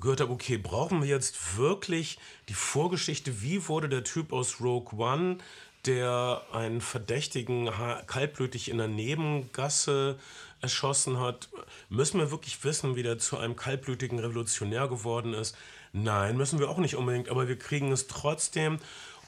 [0.00, 2.18] gehört habe, okay, brauchen wir jetzt wirklich
[2.48, 5.36] die Vorgeschichte, wie wurde der Typ aus Rogue One,
[5.84, 7.70] der einen Verdächtigen
[8.06, 10.18] kaltblütig in der Nebengasse
[10.62, 11.50] erschossen hat,
[11.90, 15.54] müssen wir wirklich wissen, wie der zu einem kaltblütigen Revolutionär geworden ist?
[15.96, 18.78] Nein, müssen wir auch nicht unbedingt, aber wir kriegen es trotzdem.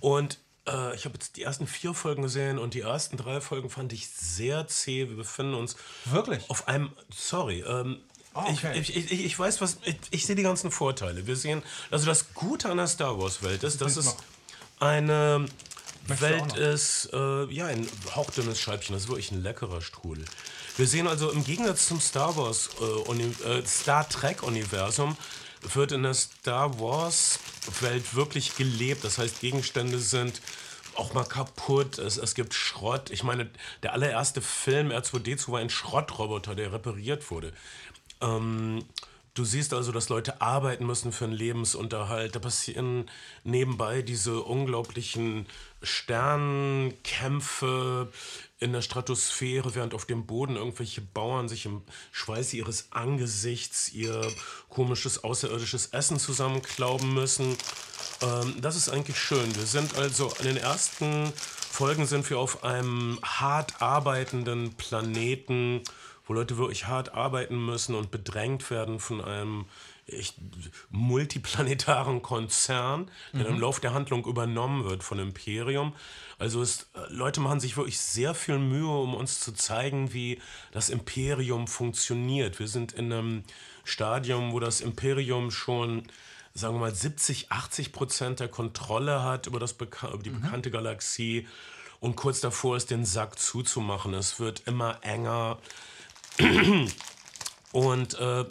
[0.01, 3.71] Und äh, ich habe jetzt die ersten vier Folgen gesehen und die ersten drei Folgen
[3.71, 5.09] fand ich sehr zäh.
[5.09, 6.49] Wir befinden uns Wirklich?
[6.51, 8.01] auf einem, sorry, ähm,
[8.35, 8.79] okay.
[8.79, 9.79] ich, ich, ich, ich weiß, was,
[10.11, 11.27] ich, sehe die ganzen Vorteile.
[11.27, 14.16] Wir sehen, also das Gute an der Star Wars-Welt ist, dass es
[14.79, 15.47] eine
[16.07, 18.95] du Welt ist, äh, ja, ein hauchdünnes Scheibchen.
[18.95, 20.27] Das ist wirklich ein leckerer Strudel.
[20.77, 25.16] Wir sehen also im Gegensatz zum Star Wars, äh, Uni, äh, Star Trek-Universum,
[25.63, 29.05] wird in der Star Wars-Welt wirklich gelebt.
[29.05, 30.41] Das heißt, Gegenstände sind
[30.95, 33.11] auch mal kaputt, es, es gibt Schrott.
[33.11, 33.49] Ich meine,
[33.83, 37.53] der allererste Film R2D2 war ein Schrottroboter, der repariert wurde.
[38.21, 38.85] Ähm,
[39.39, 42.34] du siehst also, dass Leute arbeiten müssen für einen Lebensunterhalt.
[42.34, 43.09] Da passieren
[43.45, 45.47] nebenbei diese unglaublichen
[45.82, 48.11] Sternkämpfe
[48.59, 54.28] in der Stratosphäre, während auf dem Boden irgendwelche Bauern sich im Schweiß ihres Angesichts ihr
[54.68, 57.57] komisches außerirdisches Essen zusammenklauben müssen.
[58.22, 59.55] Ähm, das ist eigentlich schön.
[59.55, 61.32] Wir sind also in den ersten
[61.70, 65.84] Folgen sind wir auf einem hart arbeitenden Planeten,
[66.29, 69.64] wo Leute wirklich hart arbeiten müssen und bedrängt werden von einem
[70.07, 70.37] echt
[70.91, 75.95] multiplanetaren Konzern, der im Laufe der Handlung übernommen wird von Imperium.
[76.39, 80.41] Also es, äh, Leute machen sich wirklich sehr viel Mühe, um uns zu zeigen, wie
[80.72, 82.59] das Imperium funktioniert.
[82.59, 83.43] Wir sind in einem
[83.85, 86.05] Stadium, wo das Imperium schon
[86.55, 90.70] sagen wir mal, 70, 80 Prozent der Kontrolle hat über, das Beka über die bekannte
[90.70, 91.47] Galaxie
[92.01, 94.14] und kurz davor ist, den Sack zuzumachen.
[94.14, 95.59] Es wird immer enger.
[97.72, 98.45] Und äh,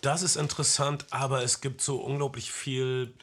[0.00, 3.14] das ist interessant, aber es gibt so unglaublich viel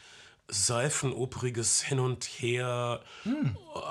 [0.48, 3.02] seifenoperiges Hin und Her.
[3.74, 3.82] Oh,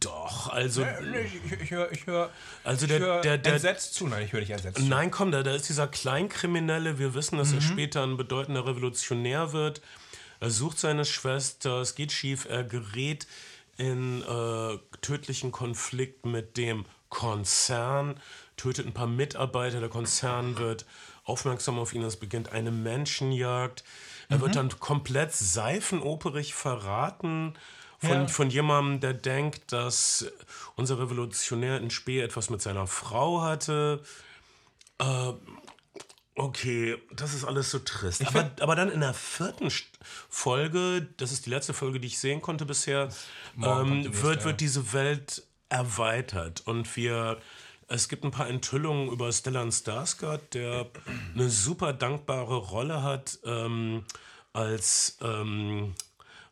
[0.00, 0.84] doch, also.
[0.84, 2.30] Ich, ich höre ich hör,
[2.64, 4.06] Also ich der- hör der- der- entsetzt zu.
[4.06, 4.84] Nein, ich höre nicht entsetzt zu.
[4.84, 6.98] Nein, komm, da, da ist dieser Kleinkriminelle.
[6.98, 9.80] Wir wissen, dass er später ein bedeutender Revolutionär wird.
[10.40, 13.26] Er sucht seine Schwester, es geht schief, er gerät
[13.76, 18.18] in äh, tödlichen Konflikt mit dem Konzern,
[18.62, 20.86] tötet ein paar Mitarbeiter, der Konzern wird
[21.24, 23.82] aufmerksam auf ihn, es beginnt eine Menschenjagd.
[24.28, 27.54] Er wird dann komplett seifenoperig verraten
[27.98, 28.28] von, Ja.
[28.28, 30.26] von jemandem, der denkt, dass
[30.76, 34.02] unser Revolutionär in Spee etwas mit seiner Frau hatte.
[34.98, 35.32] Äh,
[36.36, 38.26] okay, das ist alles so trist.
[38.26, 39.70] Aber, aber dann in der vierten
[40.28, 43.08] Folge, das ist die letzte Folge, die ich sehen konnte bisher,
[43.62, 46.62] ähm, wird, wird diese Welt erweitert.
[46.64, 47.38] Und wir.
[47.92, 50.86] Es gibt ein paar Enthüllungen über Stellan Skarsgård, der
[51.34, 54.04] eine super dankbare Rolle hat ähm,
[54.54, 55.94] als ähm,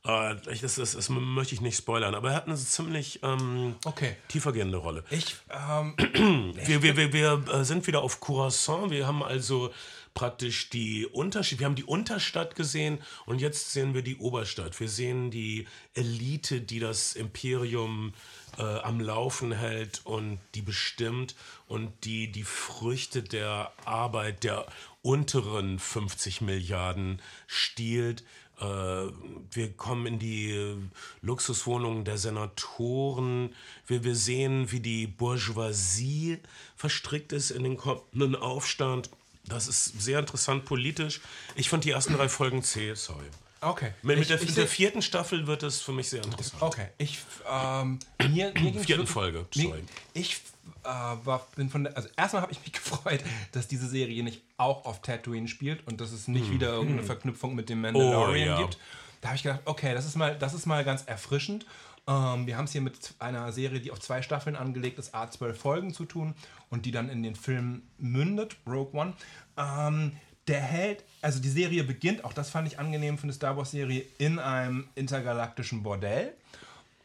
[0.04, 4.16] äh, das, das, das möchte ich nicht spoilern, aber er hat eine ziemlich ähm, Okay.
[4.28, 5.02] tiefergehende Rolle.
[5.10, 5.94] Ich, ähm,
[6.66, 8.90] Wir, wir, wir, wir äh, sind wieder auf Curacao.
[8.90, 9.72] Wir haben also
[10.12, 11.60] praktisch die Unterschied.
[11.60, 14.78] Wir haben die Unterstadt gesehen und jetzt sehen wir die Oberstadt.
[14.78, 18.14] Wir sehen die Elite, die das Imperium äh,
[18.58, 21.34] am Laufen hält und die bestimmt
[21.66, 24.66] und die die Früchte der Arbeit der
[25.02, 28.24] unteren 50 Milliarden stiehlt.
[28.60, 30.76] Äh, wir kommen in die äh,
[31.22, 33.54] Luxuswohnungen der Senatoren.
[33.86, 36.38] Wir, wir sehen, wie die Bourgeoisie
[36.76, 39.10] verstrickt ist in den kommenden Aufstand.
[39.44, 41.20] Das ist sehr interessant politisch.
[41.54, 43.26] Ich fand die ersten drei Folgen zäh, sorry.
[43.60, 43.92] Okay.
[44.02, 46.62] Mit, mit Ich- der, ich mit der vierten Staffel wird es für mich sehr interessant.
[46.62, 47.18] Okay, ich
[47.50, 47.98] ähm,
[48.30, 49.74] mir, mir Vierten Folge, mir-.
[50.14, 50.40] Ich
[50.84, 53.20] äh, war, bin von der, also erstmal habe ich mich gefreut,
[53.52, 57.54] dass diese Serie nicht auch auf Tatooine spielt und dass es nicht wieder irgendeine Verknüpfung
[57.54, 58.54] mit dem Mandalorian Hm.
[58.54, 58.62] Oh, ja.
[58.62, 58.78] gibt.
[59.20, 61.66] Da habe ich gedacht, okay, das ist mal, das ist mal ganz erfrischend.
[62.06, 65.52] Ähm, wir haben es hier mit einer Serie, die auf zwei Staffeln angelegt ist, A12
[65.52, 66.34] Folgen zu tun
[66.70, 69.12] und die dann in den Film mündet, Rogue One.
[69.58, 70.12] Ähm,
[70.48, 73.70] der Held, also die Serie beginnt, auch das fand ich angenehm für eine Star Wars
[73.70, 76.34] Serie, in einem intergalaktischen Bordell.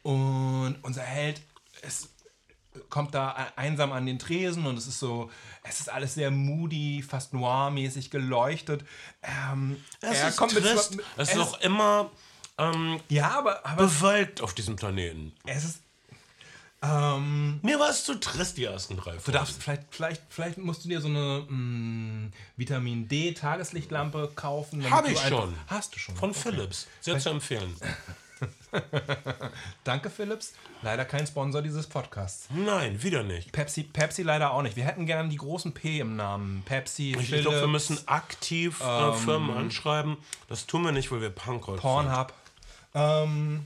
[0.04, 1.42] Und unser Held
[1.82, 2.10] ist,
[2.90, 5.30] kommt da einsam an den Tresen und es ist so,
[5.64, 8.84] es ist alles sehr moody, fast noir-mäßig geleuchtet.
[9.24, 10.96] Ähm, Es er ist kommt mit- trist.
[10.96, 12.12] mit- es ist es doch immer
[12.58, 15.34] ähm, Ja, aber, aber bewölkt auf diesem Planeten.
[15.46, 15.82] es ist.
[16.86, 19.38] Ähm, Mir war es zu trist, die ersten drei du Folgen.
[19.40, 24.82] darfst, vielleicht, vielleicht, vielleicht musst du dir so eine mm, Vitamin D Tageslichtlampe kaufen.
[24.82, 25.54] damit Hab du ich schon.
[25.68, 26.16] Hast du schon.
[26.16, 26.88] Von Philips.
[27.02, 27.76] Sehr zu empfehlen.
[29.84, 30.54] Danke, Philips.
[30.82, 32.48] Leider kein Sponsor dieses Podcasts.
[32.52, 33.52] Nein, wieder nicht.
[33.52, 34.76] Pepsi, Pepsi leider auch nicht.
[34.76, 36.62] Wir hätten gern die großen P im Namen.
[36.66, 40.18] Pepsi, Ich Philips, glaube, wir müssen aktiv äh, Firmen anschreiben.
[40.50, 41.82] Das tun wir nicht, weil wir Punkrock sind.
[41.82, 42.34] Pornhub.
[42.94, 43.66] Ähm,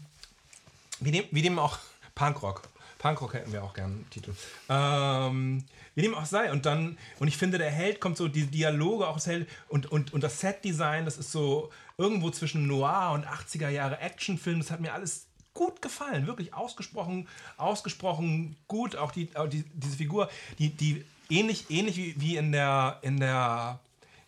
[1.00, 1.80] wie, dem, wie dem auch
[2.16, 2.62] Punkrock.
[3.00, 4.34] Punkrock hätten wir auch gern einen Titel.
[4.68, 5.64] Ähm,
[5.96, 6.52] wie dem auch sei.
[6.52, 9.92] Und dann, und ich finde, der Held kommt so, die Dialoge auch das Held und,
[9.92, 14.60] und, und das Set-Design, das ist so irgendwo zwischen Noir und 80er Jahre Actionfilm.
[14.60, 16.28] Das hat mir alles gut gefallen.
[16.28, 18.98] Wirklich ausgesprochen, ausgesprochen gut.
[18.98, 20.30] Auch, die, auch die, diese Figur,
[20.60, 23.80] die, die ähnlich, ähnlich wie, wie in der, in der,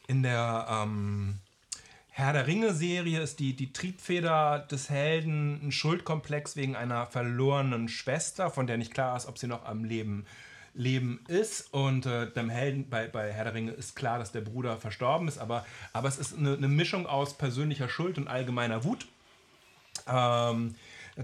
[0.07, 1.40] in der, ähm,
[2.13, 8.49] Herr der Ringe-Serie ist die, die Triebfeder des Helden ein Schuldkomplex wegen einer verlorenen Schwester,
[8.49, 10.25] von der nicht klar ist, ob sie noch am Leben,
[10.73, 11.73] Leben ist.
[11.73, 15.29] Und äh, dem Helden bei, bei Herr der Ringe ist klar, dass der Bruder verstorben
[15.29, 19.07] ist, aber, aber es ist eine, eine Mischung aus persönlicher Schuld und allgemeiner Wut.
[20.05, 20.75] Ähm,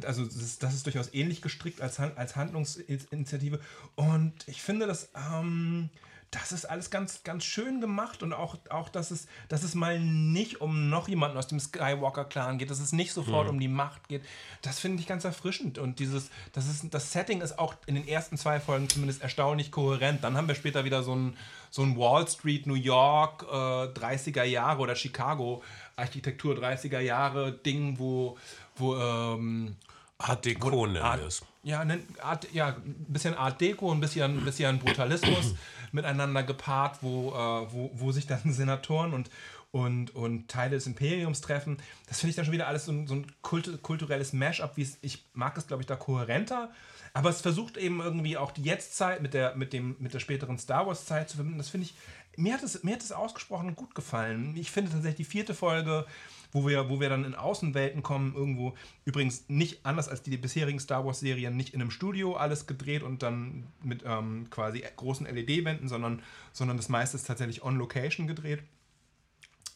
[0.05, 3.59] also das ist, das ist durchaus ähnlich gestrickt als, als Handlungsinitiative.
[3.95, 5.89] Und ich finde, das, ähm,
[6.31, 9.99] das ist alles ganz, ganz schön gemacht und auch, auch dass, es, dass es mal
[9.99, 14.09] nicht um noch jemanden aus dem Skywalker-Clan geht, dass es nicht sofort um die Macht
[14.09, 14.23] geht.
[14.61, 15.77] Das finde ich ganz erfrischend.
[15.77, 19.71] Und dieses, das, ist, das Setting ist auch in den ersten zwei Folgen zumindest erstaunlich
[19.71, 20.23] kohärent.
[20.23, 21.37] Dann haben wir später wieder so ein,
[21.69, 23.55] so ein Wall Street, New York, äh,
[23.97, 25.63] 30er Jahre oder Chicago
[25.95, 28.37] Architektur 30er Jahre Ding, wo,
[28.75, 29.75] wo ähm,
[30.19, 31.43] Art Deco nennen Art, es.
[31.63, 31.85] ja,
[32.21, 35.53] Art, ja, ein bisschen Art Deco, ein bisschen, ein bisschen Brutalismus
[35.91, 39.29] miteinander gepaart, wo, äh, wo, wo sich dann Senatoren und,
[39.71, 41.77] und, und Teile des Imperiums treffen.
[42.07, 44.83] Das finde ich dann schon wieder alles so ein, so ein kult, kulturelles Mash-up, wie
[44.83, 46.71] es, ich mag es, glaube ich, da kohärenter.
[47.13, 50.57] Aber es versucht eben irgendwie auch die Jetztzeit mit der, mit dem, mit der späteren
[50.57, 51.57] Star Wars-Zeit zu verbinden.
[51.59, 51.95] Das finde ich,
[52.37, 54.55] mir hat, es, mir hat es ausgesprochen gut gefallen.
[54.55, 56.05] Ich finde tatsächlich die vierte Folge,
[56.51, 58.73] wo wir, wo wir dann in Außenwelten kommen, irgendwo,
[59.05, 63.23] übrigens nicht anders als die bisherigen Star Wars-Serien, nicht in einem Studio alles gedreht und
[63.23, 66.21] dann mit ähm, quasi großen LED-Wänden, sondern,
[66.53, 68.63] sondern das meiste ist tatsächlich on Location gedreht.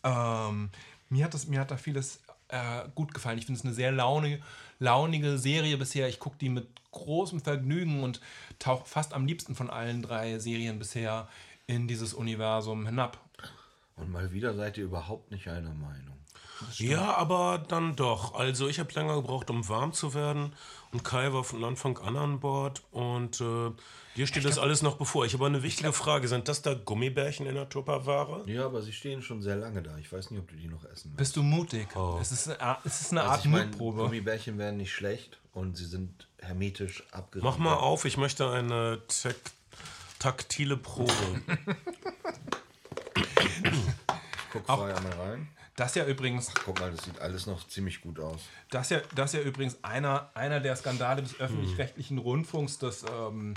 [0.04, 0.70] Ähm,
[1.10, 3.38] mir, hat das, mir hat da vieles äh, gut gefallen.
[3.38, 4.42] Ich finde es eine sehr launige,
[4.80, 6.08] launige Serie bisher.
[6.10, 8.22] Ich gucke die mit großem Vergnügen und
[8.60, 11.28] tauche fast am liebsten von allen drei Serien bisher
[11.68, 13.18] in dieses Universum hinab.
[13.96, 16.21] Und mal wieder seid ihr überhaupt nicht einer Meinung.
[16.78, 18.34] Ja, aber dann doch.
[18.36, 20.54] Also ich habe länger gebraucht, um warm zu werden.
[20.92, 22.82] Und Kai war von Anfang an an Bord.
[22.92, 23.72] Und äh,
[24.18, 25.26] dir steht das alles noch bevor.
[25.26, 26.28] Ich habe eine wichtige Frage.
[26.28, 28.44] Sind das da Gummibärchen in der Tupperware?
[28.50, 29.98] Ja, aber sie stehen schon sehr lange da.
[29.98, 31.18] Ich weiß nicht, ob du die noch essen willst.
[31.18, 31.88] Bist du mutig?
[32.20, 34.04] Es, ist, eine Art- es ist eine Art Also ich meine, Mutprobe.
[34.04, 37.44] Gummibärchen werden nicht schlecht und sie sind hermetisch abgeriegelt.
[37.44, 39.36] Mach mal auf, ich möchte eine tek-
[40.20, 41.12] taktile Probe.
[44.52, 45.48] Guck vorher mal rein.
[45.76, 48.42] Das ja übrigens Guck mal, das sieht alles noch ziemlich gut aus.
[48.70, 53.54] Das ja, das ja übrigens einer, einer der Skandale des öffentlich-rechtlichen Rundfunks, dass ähm,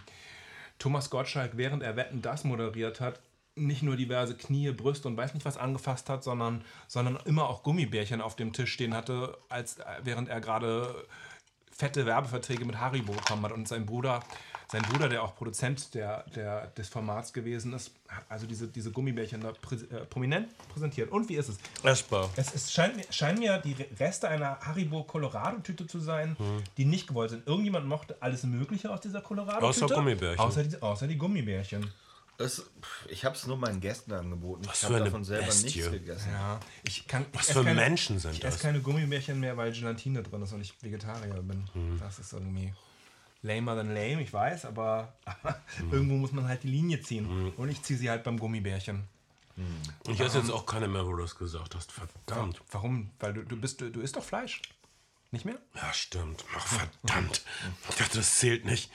[0.78, 3.20] Thomas Gottschalk, während er Wetten das moderiert hat,
[3.56, 7.62] nicht nur diverse Knie, Brüste und weiß nicht was angefasst hat, sondern, sondern immer auch
[7.62, 11.06] Gummibärchen auf dem Tisch stehen hatte, als, während er gerade
[11.70, 13.52] fette Werbeverträge mit Haribo bekommen hat.
[13.52, 14.22] Und sein Bruder,
[14.74, 18.90] sein Bruder, der auch Produzent der, der, des Formats gewesen ist, hat also diese, diese
[18.90, 21.12] Gummibärchen da prä, äh, prominent präsentiert.
[21.12, 21.58] Und wie ist es?
[21.84, 22.28] Essbar.
[22.34, 26.36] Es, es scheint, mir, scheinen mir die Reste einer Haribo Colorado-Tüte zu sein,
[26.76, 27.46] die nicht gewollt sind.
[27.46, 29.84] Irgendjemand mochte alles Mögliche aus dieser Colorado-Tüte.
[29.84, 30.40] Außer Gummibärchen.
[30.40, 31.92] Außer die, außer die Gummibärchen.
[32.40, 34.62] Pff, ich habe es nur meinen Gästen angeboten.
[34.66, 35.78] Was ich für habe eine davon selber Bestie.
[35.78, 36.30] nichts gegessen.
[36.32, 37.26] Ja, ich kann.
[37.32, 38.54] ich Was für keine, Menschen sind Ich das?
[38.54, 41.64] esse keine Gummibärchen mehr, weil Gelatine drin ist und ich Vegetarier bin.
[41.74, 42.00] Hm.
[42.00, 42.74] Das ist irgendwie
[43.44, 45.92] lamer than lame, ich weiß, aber, aber Hm.
[45.92, 47.52] irgendwo muss man halt die Linie ziehen.
[47.56, 49.04] Und ich ziehe sie halt beim Gummibärchen.
[50.08, 51.92] Ich esse jetzt auch keine mehr, wo du das gesagt hast.
[51.92, 52.60] Verdammt.
[52.72, 53.10] Warum?
[53.20, 54.60] Weil du, du bist, du, du isst doch Fleisch.
[55.30, 55.56] Nicht mehr?
[55.76, 56.44] Ja, stimmt.
[56.56, 57.42] Ach, verdammt.
[57.90, 58.90] Ich dachte, das zählt nicht.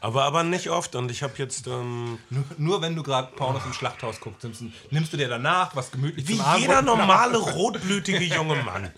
[0.00, 0.94] Aber, aber nicht oft.
[0.96, 1.66] Und ich habe jetzt.
[1.68, 5.28] Ähm, Nur, nur wenn du gerade Pornos im Schlachthaus guckst, nimmst, du- nimmst du dir
[5.28, 8.90] danach was gemütlich wie zum jeder normale rotblütige junge Mann.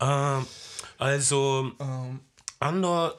[0.00, 0.46] ähm,
[1.02, 1.72] also,
[2.60, 3.14] Andor,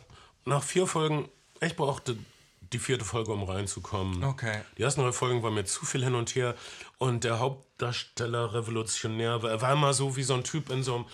[0.46, 1.30] nach vier Folgen,
[1.62, 2.18] ich brauchte
[2.72, 4.24] die vierte Folge, um reinzukommen.
[4.24, 4.62] Okay.
[4.78, 6.56] Die ersten drei Folgen waren mir zu viel hin und her.
[6.98, 9.52] Und der Hauptdarsteller revolutionär war.
[9.52, 11.06] Er war immer so wie so ein Typ in so einem.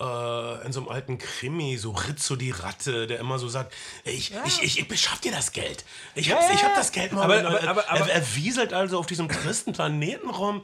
[0.00, 3.72] Äh, in so einem alten Krimi, so Rizzo die Ratte, der immer so sagt,
[4.02, 5.84] ich, ich, ich, ich beschaff dir das Geld.
[6.16, 6.76] Ich hab, Ja, ja, ich hab ja.
[6.78, 7.22] das Geld mal.
[7.22, 10.62] Aber- Und, aber- aber- aber- er, er wieselt also auf diesem tristen Planeten rum,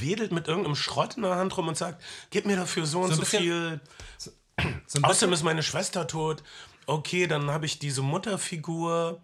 [0.00, 3.10] wedelt mit irgendeinem Schrott in der Hand rum und sagt, gib mir dafür so und
[3.10, 3.80] ein so, bisschen- viel.
[4.18, 4.32] So
[4.84, 6.42] bisschen- Außerdem ist meine Schwester tot.
[6.86, 9.20] Okay, dann habe ich diese Mutterfigur.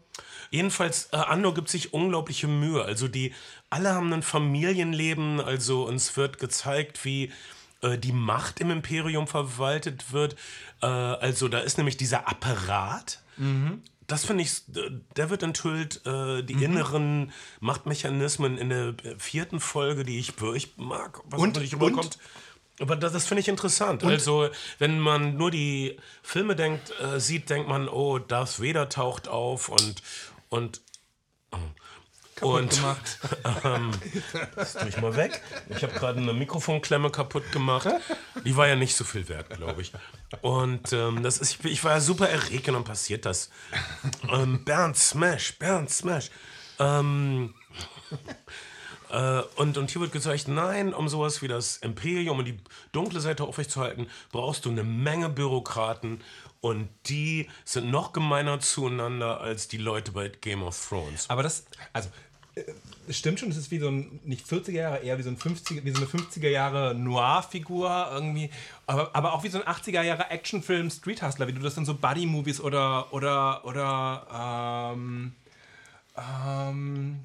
[0.50, 2.84] Jedenfalls, äh, Ando gibt sich unglaubliche Mühe.
[2.84, 3.34] Also die,
[3.70, 5.40] alle haben ein Familienleben.
[5.40, 7.32] Also uns wird gezeigt, wie
[7.82, 10.36] äh, die Macht im Imperium verwaltet wird.
[10.82, 13.20] Äh, also da ist nämlich dieser Apparat.
[14.06, 14.62] Das finde ich,
[15.16, 20.74] der wird enthüllt, äh, die inneren Machtmechanismen in der äh, vierten Folge, die ich wirklich
[20.78, 22.18] mag, was Und- nicht und- rüberkommt.
[22.80, 24.04] Aber das, das finde ich interessant.
[24.04, 24.48] also,
[24.78, 29.68] wenn man nur die Filme denkt, äh, sieht, denkt man, oh, Darth Vader taucht auf
[29.68, 30.02] und.
[30.48, 30.80] und
[32.42, 33.18] und gemacht.
[33.64, 33.92] ähm,
[34.54, 35.40] das tue ich mal weg.
[35.70, 37.88] Ich habe gerade eine Mikrofonklemme kaputt gemacht.
[38.44, 39.92] Die war ja nicht so viel wert, glaube ich.
[40.42, 43.50] Und ähm, das ist, ich war ja super erregt und dann passiert das.
[44.30, 46.30] Ähm, Bernd Smash, Bernd Smash.
[46.78, 47.54] Ähm,
[49.10, 52.58] äh, und, und hier wird gezeigt, nein, um sowas wie das Imperium und die
[52.92, 56.20] dunkle Seite aufrechtzuerhalten, brauchst du eine Menge Bürokraten
[56.60, 61.30] und die sind noch gemeiner zueinander als die Leute bei Game of Thrones.
[61.30, 62.08] Aber das, also,
[62.54, 62.62] äh,
[63.08, 65.36] es stimmt schon, es ist wie so ein, nicht 40er Jahre, eher wie so, ein
[65.36, 68.50] 50, wie so eine 50er Jahre Noir-Figur irgendwie,
[68.86, 71.84] aber, aber auch wie so ein 80er Jahre Actionfilm Street Hustler, wie du das in
[71.84, 75.34] so Buddy-Movies oder, oder, oder, ähm,
[76.16, 77.20] ähm,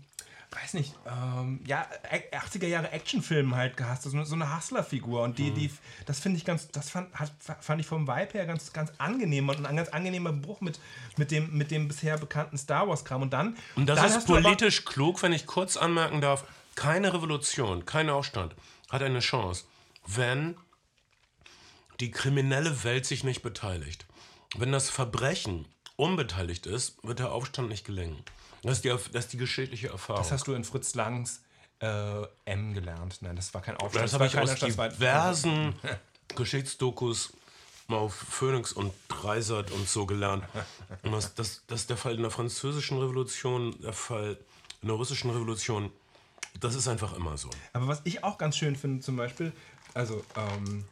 [0.51, 5.21] weiß nicht, ähm, ja, ä- 80er Jahre Actionfilm halt gehasst, so eine, so eine Hustler-Figur
[5.23, 5.71] und die, die,
[6.05, 7.31] das finde ich ganz, das fand, hat,
[7.61, 10.79] fand ich vom Vibe her ganz, ganz angenehm und ein ganz angenehmer Bruch mit,
[11.17, 14.33] mit, dem, mit dem bisher bekannten Star Wars-Kram und dann, Und das dann ist du
[14.33, 16.43] aber- politisch klug, wenn ich kurz anmerken darf.
[16.75, 18.53] Keine Revolution, kein Aufstand
[18.89, 19.65] hat eine Chance,
[20.05, 20.55] wenn
[21.99, 24.05] die kriminelle Welt sich nicht beteiligt.
[24.57, 28.23] Wenn das Verbrechen unbeteiligt ist, wird der Aufstand nicht gelingen.
[28.63, 30.21] Das ist die, das ist die geschichtliche Erfahrung.
[30.21, 31.41] Das hast du in Fritz Langs
[31.79, 33.17] äh, M gelernt.
[33.21, 34.05] Nein, das war kein Aufstand.
[34.05, 35.73] Das war habe ich aus das diversen
[36.35, 37.33] Geschichtsdokus
[37.87, 40.43] mal auf Phoenix und Dreisat und so gelernt.
[41.03, 44.37] Und das, das, das ist der Fall in der französischen Revolution, der Fall
[44.81, 45.91] in der russischen Revolution.
[46.59, 47.49] Das ist einfach immer so.
[47.73, 49.51] Aber was ich auch ganz schön finde, zum Beispiel,
[49.93, 50.85] also ähm,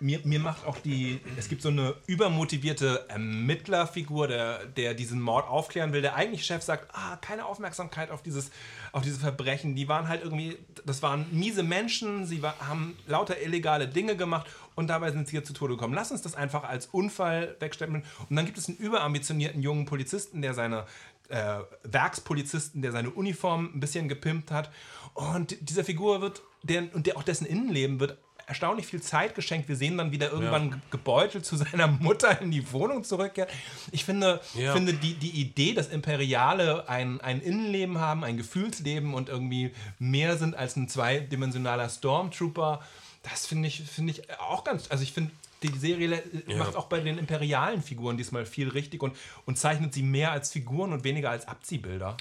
[0.00, 5.48] mir, mir macht auch die, es gibt so eine übermotivierte Ermittlerfigur, der, der diesen Mord
[5.48, 6.02] aufklären will.
[6.02, 8.50] Der eigentliche Chef sagt, ah, keine Aufmerksamkeit auf dieses,
[8.92, 9.76] auf diese Verbrechen.
[9.76, 14.46] Die waren halt irgendwie, das waren miese Menschen, sie war, haben lauter illegale Dinge gemacht
[14.74, 15.94] und dabei sind sie hier zu Tode gekommen.
[15.94, 18.04] Lass uns das einfach als Unfall wegstempeln.
[18.28, 20.86] Und dann gibt es einen überambitionierten jungen Polizisten, der seine
[21.28, 24.70] äh, Werkspolizisten, der seine Uniform ein bisschen gepimpt hat.
[25.14, 29.68] Und dieser Figur wird, der, und der, auch dessen Innenleben wird erstaunlich viel Zeit geschenkt.
[29.68, 33.50] Wir sehen dann, wie der irgendwann ge- gebeutelt zu seiner Mutter in die Wohnung zurückkehrt.
[33.92, 34.72] Ich finde, Ja.
[34.74, 40.36] finde die, die Idee, dass Imperiale ein, ein Innenleben haben, ein Gefühlsleben und irgendwie mehr
[40.36, 42.80] sind als ein zweidimensionaler Stormtrooper,
[43.22, 44.90] das finde ich, finde ich auch ganz.
[44.90, 45.30] Also ich finde,
[45.62, 46.56] die Serie Ja.
[46.58, 49.16] macht auch bei den imperialen Figuren diesmal viel richtig und,
[49.46, 52.16] und zeichnet sie mehr als Figuren und weniger als Abziehbilder.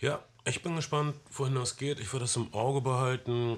[0.00, 2.00] Ja, ich bin gespannt, wohin das geht.
[2.00, 3.56] Ich werde das im Auge behalten.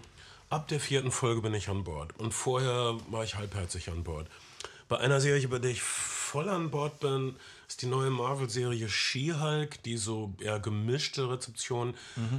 [0.51, 2.19] Ab der vierten Folge bin ich an Bord.
[2.19, 4.29] Und vorher war ich halbherzig an Bord.
[4.89, 7.37] Bei einer Serie, bei der ich voll an Bord bin,
[7.69, 11.95] ist die neue Marvel-Serie She-Hulk, die so eher gemischte Rezeption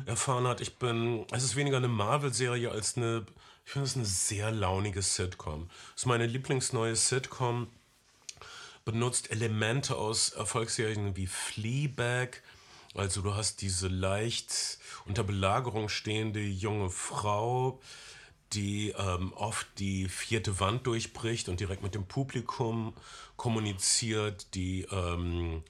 [0.06, 0.62] erfahren hat.
[0.62, 3.26] Ich bin, es ist weniger eine Marvel-Serie als eine,
[3.66, 5.70] ich finde es eine sehr launige Sitcom.
[5.96, 7.68] Es ist meine Lieblingsneue Sitcom
[8.86, 12.44] benutzt Elemente aus Erfolgsserien wie Fleabag.
[12.96, 17.80] Also du hast diese leicht unter Belagerung stehende junge Frau,
[18.54, 22.94] die ähm, oft die vierte Wand durchbricht und direkt mit dem Publikum
[23.36, 25.64] kommuniziert, die ähm,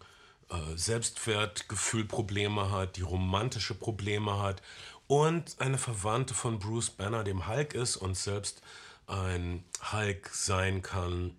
[0.50, 4.62] äh, Selbstwertgefühlprobleme hat, die romantische Probleme hat
[5.08, 8.62] und eine Verwandte von Bruce Banner, dem Hulk ist und selbst
[9.08, 11.36] ein Hulk sein kann.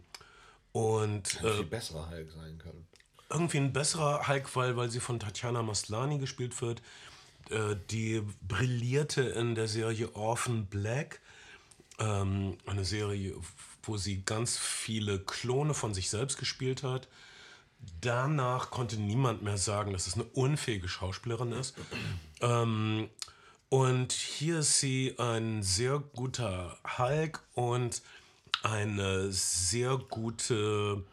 [0.73, 2.86] Und äh, Viel besserer Hulk sein kann.
[3.31, 6.83] Irgendwie ein besserer Hulk, weil, weil sie von Tatjana Maslany gespielt wird,
[7.51, 11.21] äh, die brillierte in der Serie Orphan Black.
[11.99, 13.35] Ähm, eine Serie,
[13.83, 17.09] wo sie ganz viele Klone von sich selbst gespielt hat.
[18.01, 21.75] Danach konnte niemand mehr sagen, dass es eine unfähige Schauspielerin ist.
[22.41, 23.09] Ähm,
[23.69, 28.03] und hier ist sie ein sehr guter Hulk und
[28.63, 31.05] eine sehr gute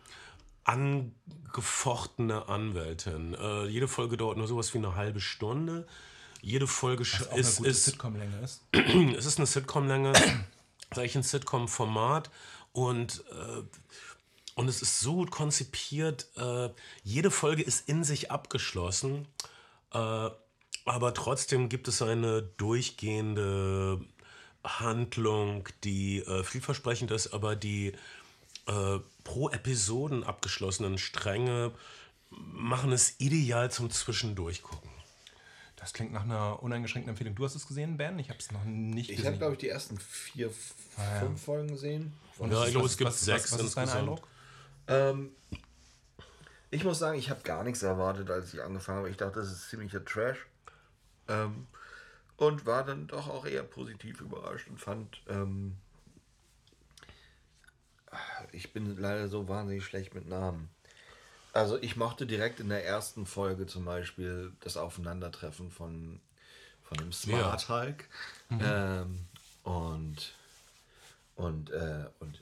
[0.64, 3.34] angefochtene Anwältin.
[3.34, 5.88] Äh, jede Folge dauert nur sowas wie eine halbe Stunde.
[6.42, 8.64] Jede Folge Was auch eine ist, gute ist Sitcom-Länge ist.
[9.18, 10.14] es ist eine Sitcom-Länge,
[10.94, 12.30] sag ich ein Sitcom-Format
[12.74, 13.64] und, äh,
[14.56, 16.28] und es ist so gut konzipiert.
[16.36, 16.70] Äh,
[17.04, 19.28] jede Folge ist in sich abgeschlossen,
[19.94, 20.30] äh,
[20.86, 24.02] aber trotzdem gibt es eine durchgehende
[24.66, 27.94] Handlung, die äh, vielversprechend ist, aber die
[28.68, 31.72] äh, pro Episoden abgeschlossenen Stränge
[32.30, 34.90] machen es ideal zum Zwischendurchgucken.
[35.76, 37.36] Das klingt nach einer uneingeschränkten Empfehlung.
[37.36, 38.18] Du hast es gesehen, Ben?
[38.20, 39.28] Ich habe es noch nicht Ich gesehen.
[39.32, 41.20] habe, glaube ich, die ersten vier, f- ja.
[41.20, 42.14] fünf Folgen gesehen.
[42.38, 43.90] Und Ja, ich glaube, es gibt was, sechs Was, was ist dein.
[43.90, 44.26] Eindruck?
[44.88, 45.32] Ähm,
[46.72, 49.10] ich muss sagen, ich habe gar nichts erwartet, als ich angefangen habe.
[49.10, 50.48] Ich dachte, das ist ziemlicher Trash.
[51.28, 51.68] Ähm,
[52.38, 55.76] und war dann doch auch eher positiv überrascht und fand, ähm,
[58.52, 60.70] ich bin leider so wahnsinnig schlecht mit Namen.
[61.54, 66.20] Also ich mochte direkt in der ersten Folge zum Beispiel das Aufeinandertreffen von,
[66.84, 68.10] von dem Smart Hulk
[68.50, 69.28] ähm,
[69.64, 70.34] und
[71.36, 72.42] und äh, und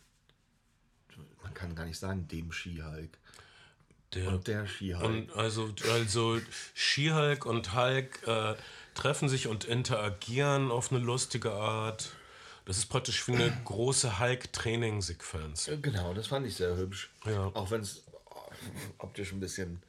[1.44, 3.18] man kann gar nicht sagen dem Ski-Hulk
[4.14, 5.04] Der, und der Ski-Hulk.
[5.04, 6.40] Und also, also
[6.74, 8.56] She-Hulk und Hulk äh,
[8.94, 12.12] treffen sich und interagieren auf eine lustige Art.
[12.72, 15.68] Das ist praktisch wie eine große Hulk-Training-Sequenz.
[15.68, 17.10] Äh, Genau, das fand ich sehr hübsch.
[17.26, 17.52] Ja.
[17.54, 18.04] Auch wenn es
[18.98, 19.84] optisch ein bisschen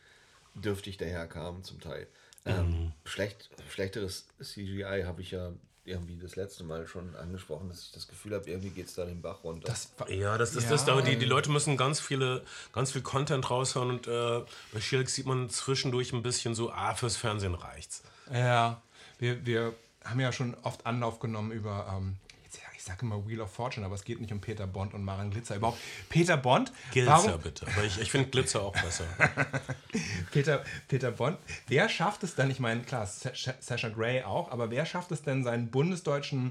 [0.57, 2.09] dürftig daherkam zum Teil.
[2.45, 5.53] Ähm, schlecht, schlechteres CGI habe ich ja
[5.85, 9.05] irgendwie das letzte Mal schon angesprochen, dass ich das Gefühl habe, irgendwie geht es da
[9.05, 9.69] den Bach runter.
[9.69, 10.71] Das Ja, das ist Ja.
[10.71, 10.89] das.
[10.89, 14.41] Aber die, die Leute müssen ganz viele, ganz viel Content raushauen und äh,
[14.73, 18.03] bei She-Hulk sieht man zwischendurch ein bisschen so, ah, fürs Fernsehen reicht's.
[18.33, 18.83] Ja,
[19.21, 19.73] wir, wir
[20.05, 22.17] haben ja schon oft Anlauf genommen über, ähm,
[22.83, 25.31] ich sage immer Wheel of Fortune, aber es geht nicht um Peter Bond und Maren
[25.31, 25.55] Glitzer.
[25.55, 25.79] Überhaupt,
[26.09, 27.65] Peter Bond, Glitzer warum, bitte.
[27.69, 29.05] Aber ich, ich finde Glitzer auch besser.
[30.33, 34.51] Peter, Peter Bond, wer schafft es dann, ich meine, klar, Sa- Sa- Sasha Grey auch,
[34.51, 36.51] aber wer schafft es denn, seinen bundesdeutschen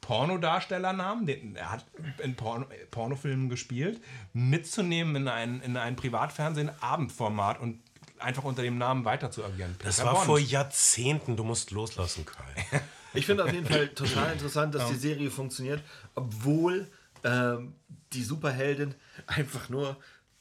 [0.00, 1.84] Pornodarstellernamen, den, er hat
[2.24, 4.00] in Porno, Pornofilmen gespielt,
[4.32, 7.80] mitzunehmen in ein, in ein Privatfernsehen, Abendformat und
[8.18, 9.76] einfach unter dem Namen weiter zu agieren?
[9.84, 10.26] Das Peter war Bond.
[10.26, 11.36] vor Jahrzehnten.
[11.36, 12.80] Du musst loslassen, Kai.
[13.14, 15.82] Ich finde auf jeden Fall total interessant, dass die Serie funktioniert,
[16.14, 16.86] obwohl
[17.24, 17.74] ähm,
[18.12, 18.94] die Superheldin
[19.26, 19.96] einfach nur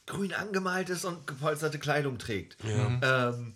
[0.06, 2.58] grün angemalt ist und gepolsterte Kleidung trägt.
[3.02, 3.54] Ähm,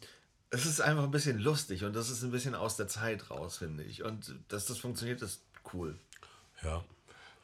[0.49, 3.57] es ist einfach ein bisschen lustig und das ist ein bisschen aus der Zeit raus,
[3.57, 4.03] finde ich.
[4.03, 5.41] Und dass das funktioniert, ist
[5.73, 5.97] cool.
[6.63, 6.83] Ja.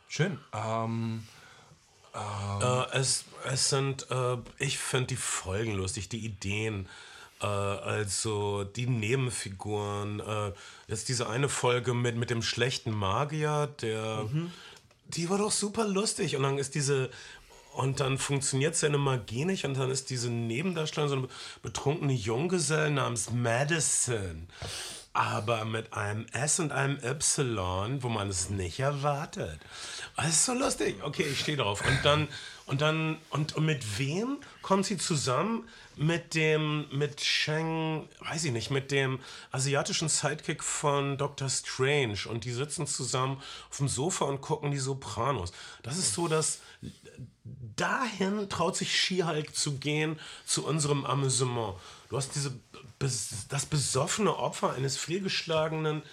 [0.10, 0.38] Schön.
[0.54, 1.24] Ähm,
[2.14, 6.88] Äh, es, es sind, äh, ich finde die Folgen lustig, die Ideen,
[7.46, 10.20] also die Nebenfiguren.
[10.20, 10.52] Äh,
[10.88, 14.28] jetzt diese eine Folge mit, mit dem schlechten Magier, der,
[15.06, 16.36] die war doch super lustig.
[16.36, 17.10] Und dann ist diese,
[17.74, 21.28] und dann funktioniert seine Magie nicht und dann ist diese Nebendarstellerin so eine
[21.62, 24.48] betrunkene Junggeselle namens Madison.
[25.14, 29.60] Aber mit einem S und einem Y, wo man es nicht erwartet.
[30.16, 30.98] Das ist so lustig.
[31.04, 31.84] Okay, ich stehe drauf.
[31.88, 32.28] Und dann,
[32.68, 35.68] und dann, und, und mit wem kommt sie zusammen?
[35.96, 39.20] Mit dem, mit Shang, weiß ich nicht, mit dem
[39.52, 42.20] asiatischen Sidekick von Doctor Strange.
[42.30, 43.42] Und die sitzen zusammen
[43.72, 45.54] auf dem Sofa und gucken die Sopranos.
[45.82, 46.60] Das ist so das,
[47.78, 51.76] dahin traut sich She-Hulk zu gehen, zu unserem Amüsement.
[52.10, 52.54] Du hast diese,
[53.00, 56.04] das besoffene Opfer eines fehlgeschlagenen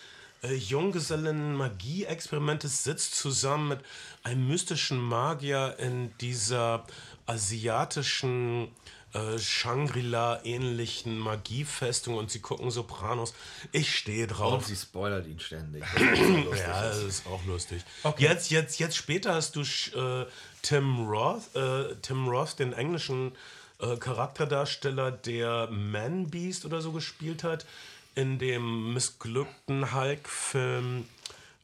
[0.44, 3.80] äh, Junggesellen-Magie-Experimentes sitzt zusammen mit
[4.22, 6.84] einem mystischen Magier in dieser
[7.26, 8.68] asiatischen
[9.14, 13.32] äh, Shangri-La-ähnlichen Magiefestung und sie gucken Sopranos.
[13.72, 14.54] Ich stehe drauf.
[14.54, 15.84] Und sie spoilert ihn ständig.
[15.96, 16.96] lustig Ja, ist.
[16.96, 17.82] das ist auch lustig.
[18.02, 18.24] Okay.
[18.24, 20.26] Jetzt, jetzt, jetzt später hast du äh,
[20.62, 23.32] Tim Roth, äh, Tim Roth, den englischen
[23.78, 27.66] äh, Charakterdarsteller, der Man Beast oder so gespielt hat,
[28.14, 31.08] in dem missglückten Hulk-Film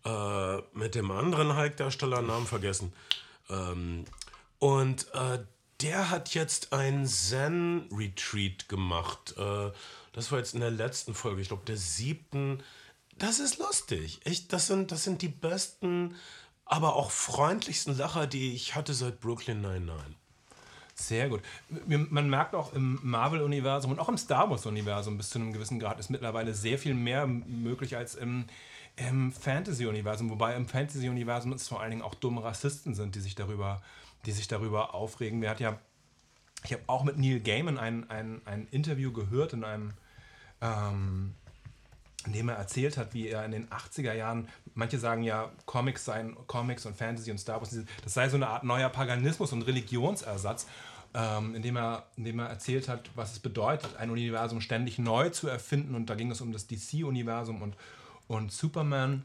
[0.05, 2.93] äh, mit dem anderen Hulk-Darsteller, Namen vergessen.
[3.49, 4.05] Ähm,
[4.59, 5.41] und äh,
[5.81, 9.35] der hat jetzt ein Zen-Retreat gemacht.
[9.37, 9.71] Äh,
[10.13, 12.63] das war jetzt in der letzten Folge, ich glaube der siebten.
[13.17, 14.21] Das ist lustig.
[14.25, 16.17] Ich, das, sind, das sind die besten,
[16.65, 20.20] aber auch freundlichsten Lacher, die ich hatte seit Brooklyn 99.
[21.01, 21.41] Sehr gut.
[21.87, 25.99] Man merkt auch im Marvel-Universum und auch im Star Wars-Universum bis zu einem gewissen Grad
[25.99, 28.45] ist mittlerweile sehr viel mehr möglich als im,
[28.97, 30.29] im Fantasy-Universum.
[30.29, 33.81] Wobei im Fantasy-Universum es vor allen Dingen auch dumme Rassisten sind, die sich darüber,
[34.27, 35.41] die sich darüber aufregen.
[35.41, 35.79] Wir hat ja,
[36.65, 39.95] ich habe auch mit Neil Gaiman ein, ein, ein Interview gehört in einem
[40.61, 41.35] ähm,
[42.27, 46.05] in dem er erzählt hat, wie er in den 80er Jahren, manche sagen ja, Comics
[46.05, 47.75] seien Comics und Fantasy und Star Wars,
[48.05, 50.67] das sei so eine Art neuer Paganismus und Religionsersatz,
[51.15, 55.49] ähm, indem, er, indem er erzählt hat, was es bedeutet, ein Universum ständig neu zu
[55.49, 55.95] erfinden.
[55.95, 57.77] Und da ging es um das DC-Universum und,
[58.29, 59.25] und Superman.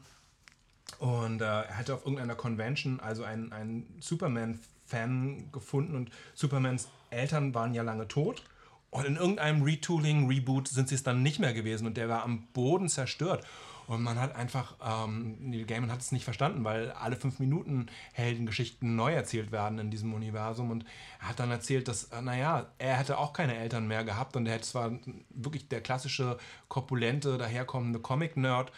[0.98, 7.54] Und äh, er hatte auf irgendeiner Convention also einen, einen Superman-Fan gefunden und Supermans Eltern
[7.54, 8.42] waren ja lange tot.
[8.90, 12.22] Und in irgendeinem Retooling, Reboot sind sie es dann nicht mehr gewesen und der war
[12.22, 13.44] am Boden zerstört.
[13.86, 17.86] Und man hat einfach, ähm, Neil Gaiman hat es nicht verstanden, weil alle fünf Minuten
[18.12, 20.70] Heldengeschichten neu erzählt werden in diesem Universum.
[20.70, 20.84] Und
[21.20, 24.46] er hat dann erzählt, dass, äh, naja, er hätte auch keine Eltern mehr gehabt und
[24.46, 24.92] er hätte zwar
[25.30, 28.72] wirklich der klassische, korpulente, daherkommende Comic-Nerd.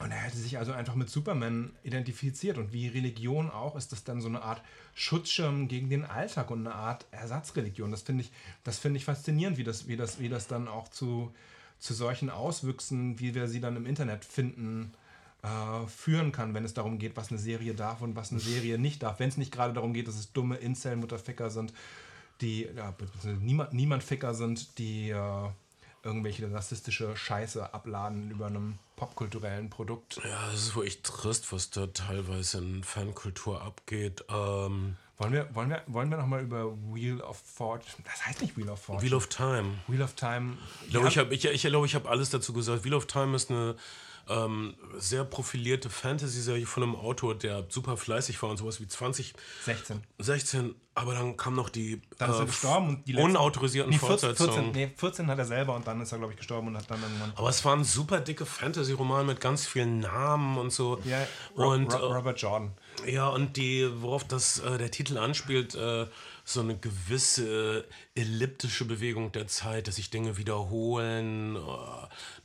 [0.00, 2.56] Und er hätte sich also einfach mit Superman identifiziert.
[2.56, 4.62] Und wie Religion auch, ist das dann so eine Art
[4.94, 7.90] Schutzschirm gegen den Alltag und eine Art Ersatzreligion.
[7.90, 8.30] Das finde ich,
[8.62, 11.34] das ich faszinierend, wie das, wie, das, wie das dann auch zu,
[11.78, 14.92] zu solchen Auswüchsen, wie wir sie dann im Internet finden,
[15.42, 18.78] äh, führen kann, wenn es darum geht, was eine Serie darf und was eine Serie
[18.78, 19.20] nicht darf.
[19.20, 21.72] Wenn es nicht gerade darum geht, dass es dumme Incel-Mutterficker sind,
[22.40, 22.94] die ja,
[23.40, 25.48] niemand, niemand Ficker sind, die äh,
[26.02, 30.20] irgendwelche rassistische Scheiße abladen über einem popkulturellen Produkt.
[30.24, 34.24] Ja, das ist wirklich trist, was da teilweise in Fankultur abgeht.
[34.28, 38.56] Ähm wollen wir, wollen wir, wollen wir nochmal über Wheel of Fortune, das heißt nicht
[38.56, 39.04] Wheel of Fortune.
[39.04, 39.74] Wheel of Time.
[39.88, 40.56] Wheel of Time.
[40.84, 42.84] Ich glaube, ich habe ich, ich glaub, ich hab alles dazu gesagt.
[42.84, 43.74] Wheel of Time ist eine
[44.28, 49.34] ähm, sehr profilierte Fantasy-Serie von einem Autor, der super fleißig war und sowas wie 20.
[49.64, 50.02] 16.
[50.18, 53.90] 16, aber dann kam noch die dann ist er äh, gestorben und die letzten, unautorisierten
[53.90, 56.68] nee, 14, 14, nee, 14 hat er selber und dann ist er, glaube ich, gestorben
[56.68, 57.32] und hat dann irgendwann.
[57.36, 61.00] Aber es war ein super dicke Fantasy-Roman mit ganz vielen Namen und so.
[61.04, 62.72] Ja, und, Ro Robert Jordan.
[63.06, 66.06] Ja, und die, worauf das, äh, der Titel anspielt, äh,
[66.44, 67.84] so eine gewisse
[68.14, 71.58] äh, elliptische Bewegung der Zeit, dass sich Dinge wiederholen, äh,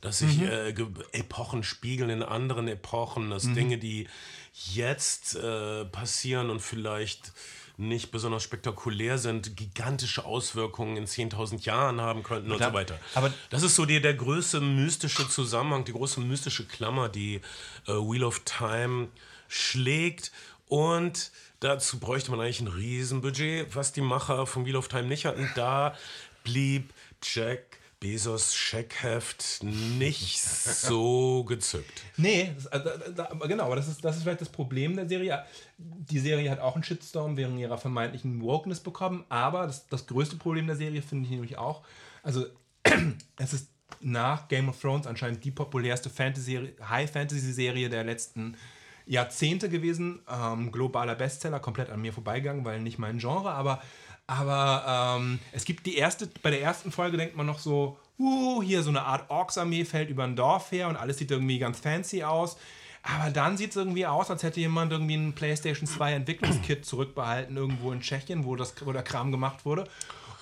[0.00, 0.48] dass sich mhm.
[0.48, 0.74] äh,
[1.12, 3.54] Epochen spiegeln in anderen Epochen, dass mhm.
[3.54, 4.06] Dinge, die
[4.52, 7.32] jetzt äh, passieren und vielleicht
[7.76, 13.00] nicht besonders spektakulär sind, gigantische Auswirkungen in 10.000 Jahren haben könnten und da, so weiter.
[13.14, 17.40] Aber das ist so die, der größte mystische Zusammenhang, die große mystische Klammer, die
[17.86, 19.08] äh, Wheel of Time
[19.54, 20.32] schlägt
[20.66, 21.32] und
[21.64, 25.48] Dazu bräuchte man eigentlich ein Riesenbudget, was die Macher von Wheel of Time nicht hatten.
[25.54, 25.96] Da
[26.42, 26.92] blieb
[27.22, 32.02] Jack Bezos Scheckheft nicht so gezückt.
[32.18, 35.42] Nee, äh, genau, aber das ist, das ist vielleicht das Problem der Serie.
[35.78, 40.36] Die Serie hat auch einen Shitstorm wegen ihrer vermeintlichen Wokeness bekommen, aber das, das größte
[40.36, 41.82] Problem der Serie finde ich nämlich auch,
[42.22, 42.44] also
[43.38, 48.73] es ist nach Game of Thrones anscheinend die populärste Fantasy High-Fantasy-Serie der letzten Jahre
[49.06, 50.20] Jahrzehnte gewesen.
[50.30, 53.50] Ähm, globaler Bestseller, komplett an mir vorbeigegangen, weil nicht mein Genre.
[53.50, 53.82] Aber,
[54.26, 58.62] aber ähm, es gibt die erste, bei der ersten Folge denkt man noch so, uh,
[58.62, 61.80] hier so eine Art Orks-Armee fällt über ein Dorf her und alles sieht irgendwie ganz
[61.80, 62.56] fancy aus.
[63.02, 67.54] Aber dann sieht es irgendwie aus, als hätte jemand irgendwie ein PlayStation 2 Entwicklungskit zurückbehalten,
[67.54, 69.86] irgendwo in Tschechien, wo, das, wo der Kram gemacht wurde.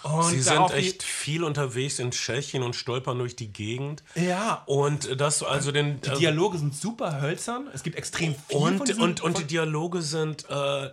[0.02, 4.02] Und Sie sind echt viel unterwegs in Tschechien und stolpern durch die Gegend.
[4.14, 4.62] Ja.
[4.66, 6.00] Und das also den.
[6.00, 7.68] Die Dialoge sind super hölzern.
[7.72, 8.56] Es gibt extrem viel.
[8.56, 10.48] Und, von und, und die Dialoge sind.
[10.48, 10.90] Äh,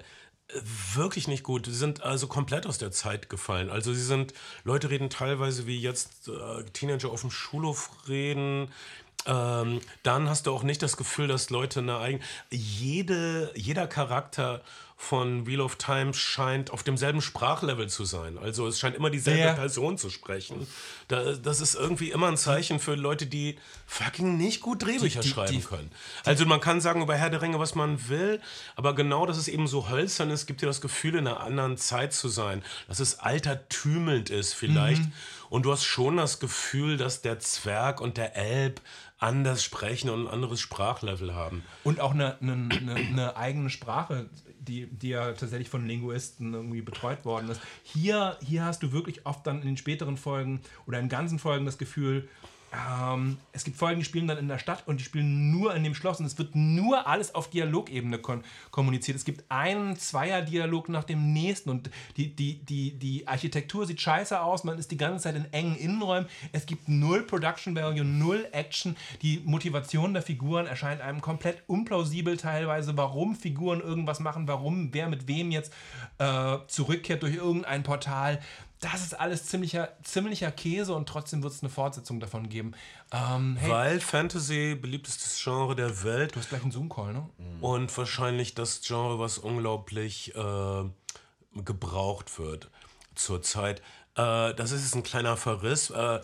[0.96, 1.68] wirklich nicht gut.
[1.68, 3.70] Sie sind also komplett aus der Zeit gefallen.
[3.70, 4.34] Also sie sind,
[4.64, 8.72] Leute reden teilweise wie jetzt äh, Teenager auf dem Schulhof reden.
[9.26, 12.24] Ähm, dann hast du auch nicht das Gefühl, dass Leute eine eigene.
[12.50, 14.62] Jede, jeder Charakter
[15.02, 18.38] von Wheel of Time scheint auf demselben Sprachlevel zu sein.
[18.38, 19.54] Also es scheint immer dieselbe ja.
[19.54, 20.68] Person zu sprechen.
[21.08, 25.34] das ist irgendwie immer ein Zeichen für Leute, die fucking nicht gut Drehbücher die, die,
[25.34, 25.90] schreiben die, können.
[26.26, 28.42] Also man kann sagen über Herr der Ringe, was man will,
[28.76, 31.78] aber genau, dass es eben so hölzern ist, gibt dir das Gefühl, in einer anderen
[31.78, 32.62] Zeit zu sein.
[32.90, 35.04] Dass es altertümelnd ist vielleicht.
[35.04, 35.14] Mhm.
[35.50, 38.82] Und du hast schon das Gefühl, dass der Zwerg und der Elb
[39.18, 41.64] anders sprechen und ein anderes Sprachlevel haben.
[41.84, 44.30] Und auch eine, eine, eine, eine eigene Sprache
[44.70, 47.60] die, die ja tatsächlich von Linguisten irgendwie betreut worden ist.
[47.84, 51.66] Hier, hier hast du wirklich oft dann in den späteren Folgen oder in ganzen Folgen
[51.66, 52.30] das Gefühl,
[52.72, 55.84] ähm, es gibt Folgen, die spielen dann in der Stadt und die spielen nur in
[55.84, 59.18] dem Schloss und es wird nur alles auf Dialogebene kon kommuniziert.
[59.18, 64.40] Es gibt einen Zweier-Dialog nach dem nächsten und die, die, die, die Architektur sieht scheiße
[64.40, 66.30] aus, man ist die ganze Zeit in engen Innenräumen.
[66.52, 68.96] Es gibt null Production Value, null Action.
[69.22, 75.10] Die Motivation der Figuren erscheint einem komplett unplausibel teilweise, warum Figuren irgendwas machen, warum wer
[75.10, 75.74] mit wem jetzt
[76.20, 78.40] äh, zurückkehrt durch irgendein Portal
[78.80, 82.74] das ist alles ziemlicher, ziemlicher Käse und trotzdem wird es eine Fortsetzung davon geben.
[83.12, 87.30] Ähm, hey, Weil Fantasy beliebtestes Genre der Welt du hast gleich einen Zoom-Call, ne?
[87.62, 90.84] und wahrscheinlich das Genre, was unglaublich äh,
[91.56, 92.70] gebraucht wird
[93.16, 93.82] zurzeit.
[94.16, 95.90] Äh, das ist ein kleiner Verriss.
[95.90, 96.22] Äh,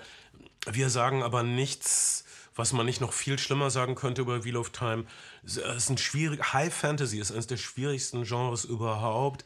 [0.71, 2.25] wir sagen aber nichts,
[2.55, 5.05] was man nicht noch viel schlimmer sagen könnte über Wheel of Time.
[5.45, 9.45] Es ist ein schwierig, High Fantasy ist eines der schwierigsten Genres überhaupt.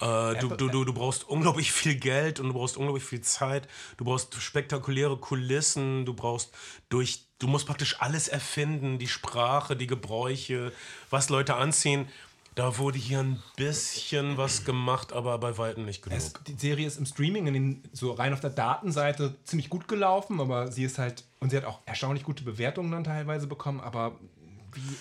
[0.00, 3.68] Äh, du, du, du, du brauchst unglaublich viel Geld und du brauchst unglaublich viel Zeit.
[3.96, 6.06] Du brauchst spektakuläre Kulissen.
[6.06, 6.52] Du brauchst
[6.88, 10.72] durch, du musst praktisch alles erfinden, die Sprache, die Gebräuche,
[11.10, 12.08] was Leute anziehen.
[12.54, 16.18] Da wurde hier ein bisschen was gemacht, aber bei weitem nicht genug.
[16.18, 19.88] Es, die Serie ist im Streaming, in den, so rein auf der Datenseite, ziemlich gut
[19.88, 23.80] gelaufen, aber sie ist halt, und sie hat auch erstaunlich gute Bewertungen dann teilweise bekommen,
[23.80, 24.18] aber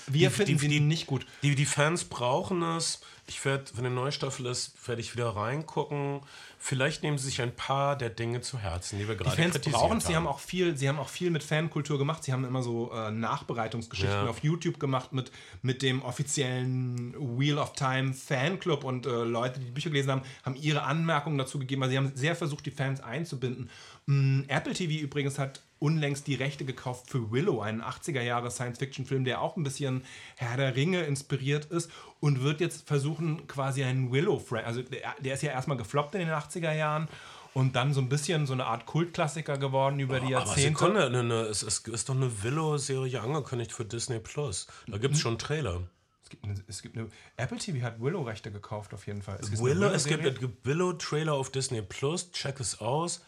[0.07, 1.26] wir, wir finden sie nicht gut.
[1.43, 3.02] Die, die Fans brauchen es.
[3.27, 6.19] Ich werde, wenn eine neue Staffel ist, werde ich wieder reingucken.
[6.60, 9.53] Vielleicht nehmen sie sich ein paar der Dinge zu Herzen, die wir Die gerade Fans
[9.53, 10.06] kritisiert brauchen es.
[10.06, 10.26] Sie haben.
[10.26, 12.23] haben auch viel, sie haben auch viel mit Fankultur gemacht.
[12.23, 14.30] Sie haben immer so äh, Nachbereitungsgeschichten Ja.
[14.30, 15.31] auf YouTube gemacht mit,
[15.61, 20.22] mit dem offiziellen Wheel of Time Fanclub und äh, Leute, die die Bücher gelesen haben,
[20.43, 21.84] haben ihre Anmerkungen dazu gegeben.
[21.84, 23.69] Also sie haben sehr versucht, die Fans einzubinden.
[24.07, 29.25] Mm, Apple TV übrigens hat unlängst die Rechte gekauft für Willow, einen 80er Jahre Science-Fiction-Film,
[29.25, 30.03] der auch ein bisschen
[30.37, 31.89] Herr der Ringe inspiriert ist
[32.19, 36.21] und wird jetzt versuchen, quasi einen Willow, also der, der ist ja erstmal gefloppt in
[36.21, 37.07] den 80er Jahren
[37.55, 40.79] und dann so ein bisschen so eine Art Kultklassiker geworden über die Aber Jahrzehnte.
[40.79, 44.67] Sekunde, ne, ne, es, es ist doch eine Willow-Serie angekündigt für Disney Plus.
[44.87, 45.21] Da gibt es Mhm.
[45.21, 45.81] schon einen Trailer.
[46.23, 47.09] Es gibt, eine, es gibt eine.
[47.37, 49.37] Apple TV hat Willow-Rechte gekauft, auf jeden Fall.
[49.41, 52.31] Es gibt Willow, es gibt, es gibt Willow-Trailer auf Disney Plus.
[52.31, 53.21] Check es aus.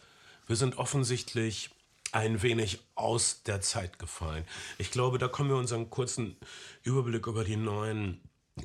[0.46, 1.70] Wir sind offensichtlich
[2.14, 4.44] ein wenig aus der Zeit gefallen.
[4.78, 6.36] Ich glaube, da kommen wir unseren kurzen
[6.82, 8.20] Überblick über die neuen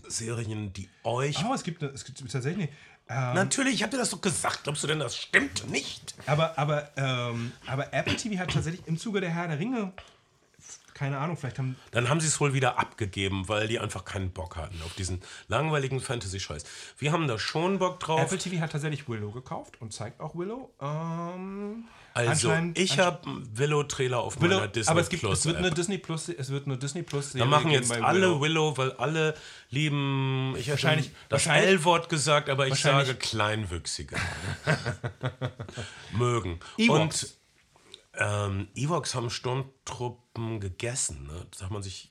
[0.08, 1.44] Serien, die euch.
[1.44, 2.70] Oh, es gibt, es gibt tatsächlich.
[3.08, 4.64] Äh, Natürlich, ich habe dir das doch gesagt.
[4.64, 6.14] Glaubst du denn, das stimmt nicht?
[6.28, 9.94] aber, aber, ähm, aber Apple TV hat tatsächlich im Zuge der Herr der Ringe.
[10.94, 11.78] Keine Ahnung, vielleicht haben.
[11.92, 15.22] Dann haben sie es wohl wieder abgegeben, weil die einfach keinen Bock hatten auf diesen
[15.48, 16.66] langweiligen Fantasy-Scheiß.
[16.98, 18.20] Wir haben da schon Bock drauf.
[18.20, 20.70] Apple TV hat tatsächlich Willow gekauft und zeigt auch Willow.
[20.82, 21.86] Ähm,
[22.28, 23.22] also, ich habe
[23.54, 25.64] Willow-Trailer auf Willow, meiner Disney aber es, gibt, Plus es wird App.
[25.66, 28.42] eine Disney Plus, es wird eine Disney Plus Da machen jetzt alle Willow.
[28.42, 28.78] Willow.
[28.78, 29.36] weil alle
[29.70, 34.16] lieben, ich Wahrscheinlich- das L-Wort gesagt, aber ich sage Kleinwüchsige.
[36.12, 36.60] Mögen.
[36.78, 37.24] Ewoks.
[37.24, 37.34] Und
[38.16, 41.28] ähm, Ewoks haben Sturmtruppen gegessen.
[41.28, 41.46] Ne?
[41.52, 42.10] Das darf man sich,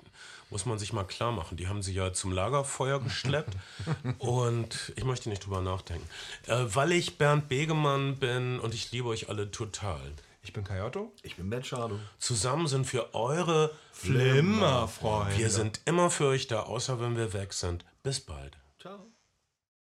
[0.51, 1.57] muss man sich mal klar machen.
[1.57, 3.55] Die haben sie ja zum Lagerfeuer geschleppt.
[4.19, 6.09] und ich möchte nicht drüber nachdenken.
[6.47, 10.13] Äh, weil ich Bernd Begemann bin und ich liebe euch alle total.
[10.43, 11.13] Ich bin Kyoto.
[11.23, 11.99] Ich bin Ben Schado.
[12.19, 15.37] Zusammen sind wir eure Flimmerfreunde.
[15.37, 17.85] Wir sind immer für euch da, außer wenn wir weg sind.
[18.03, 18.57] Bis bald.
[18.81, 19.07] Ciao.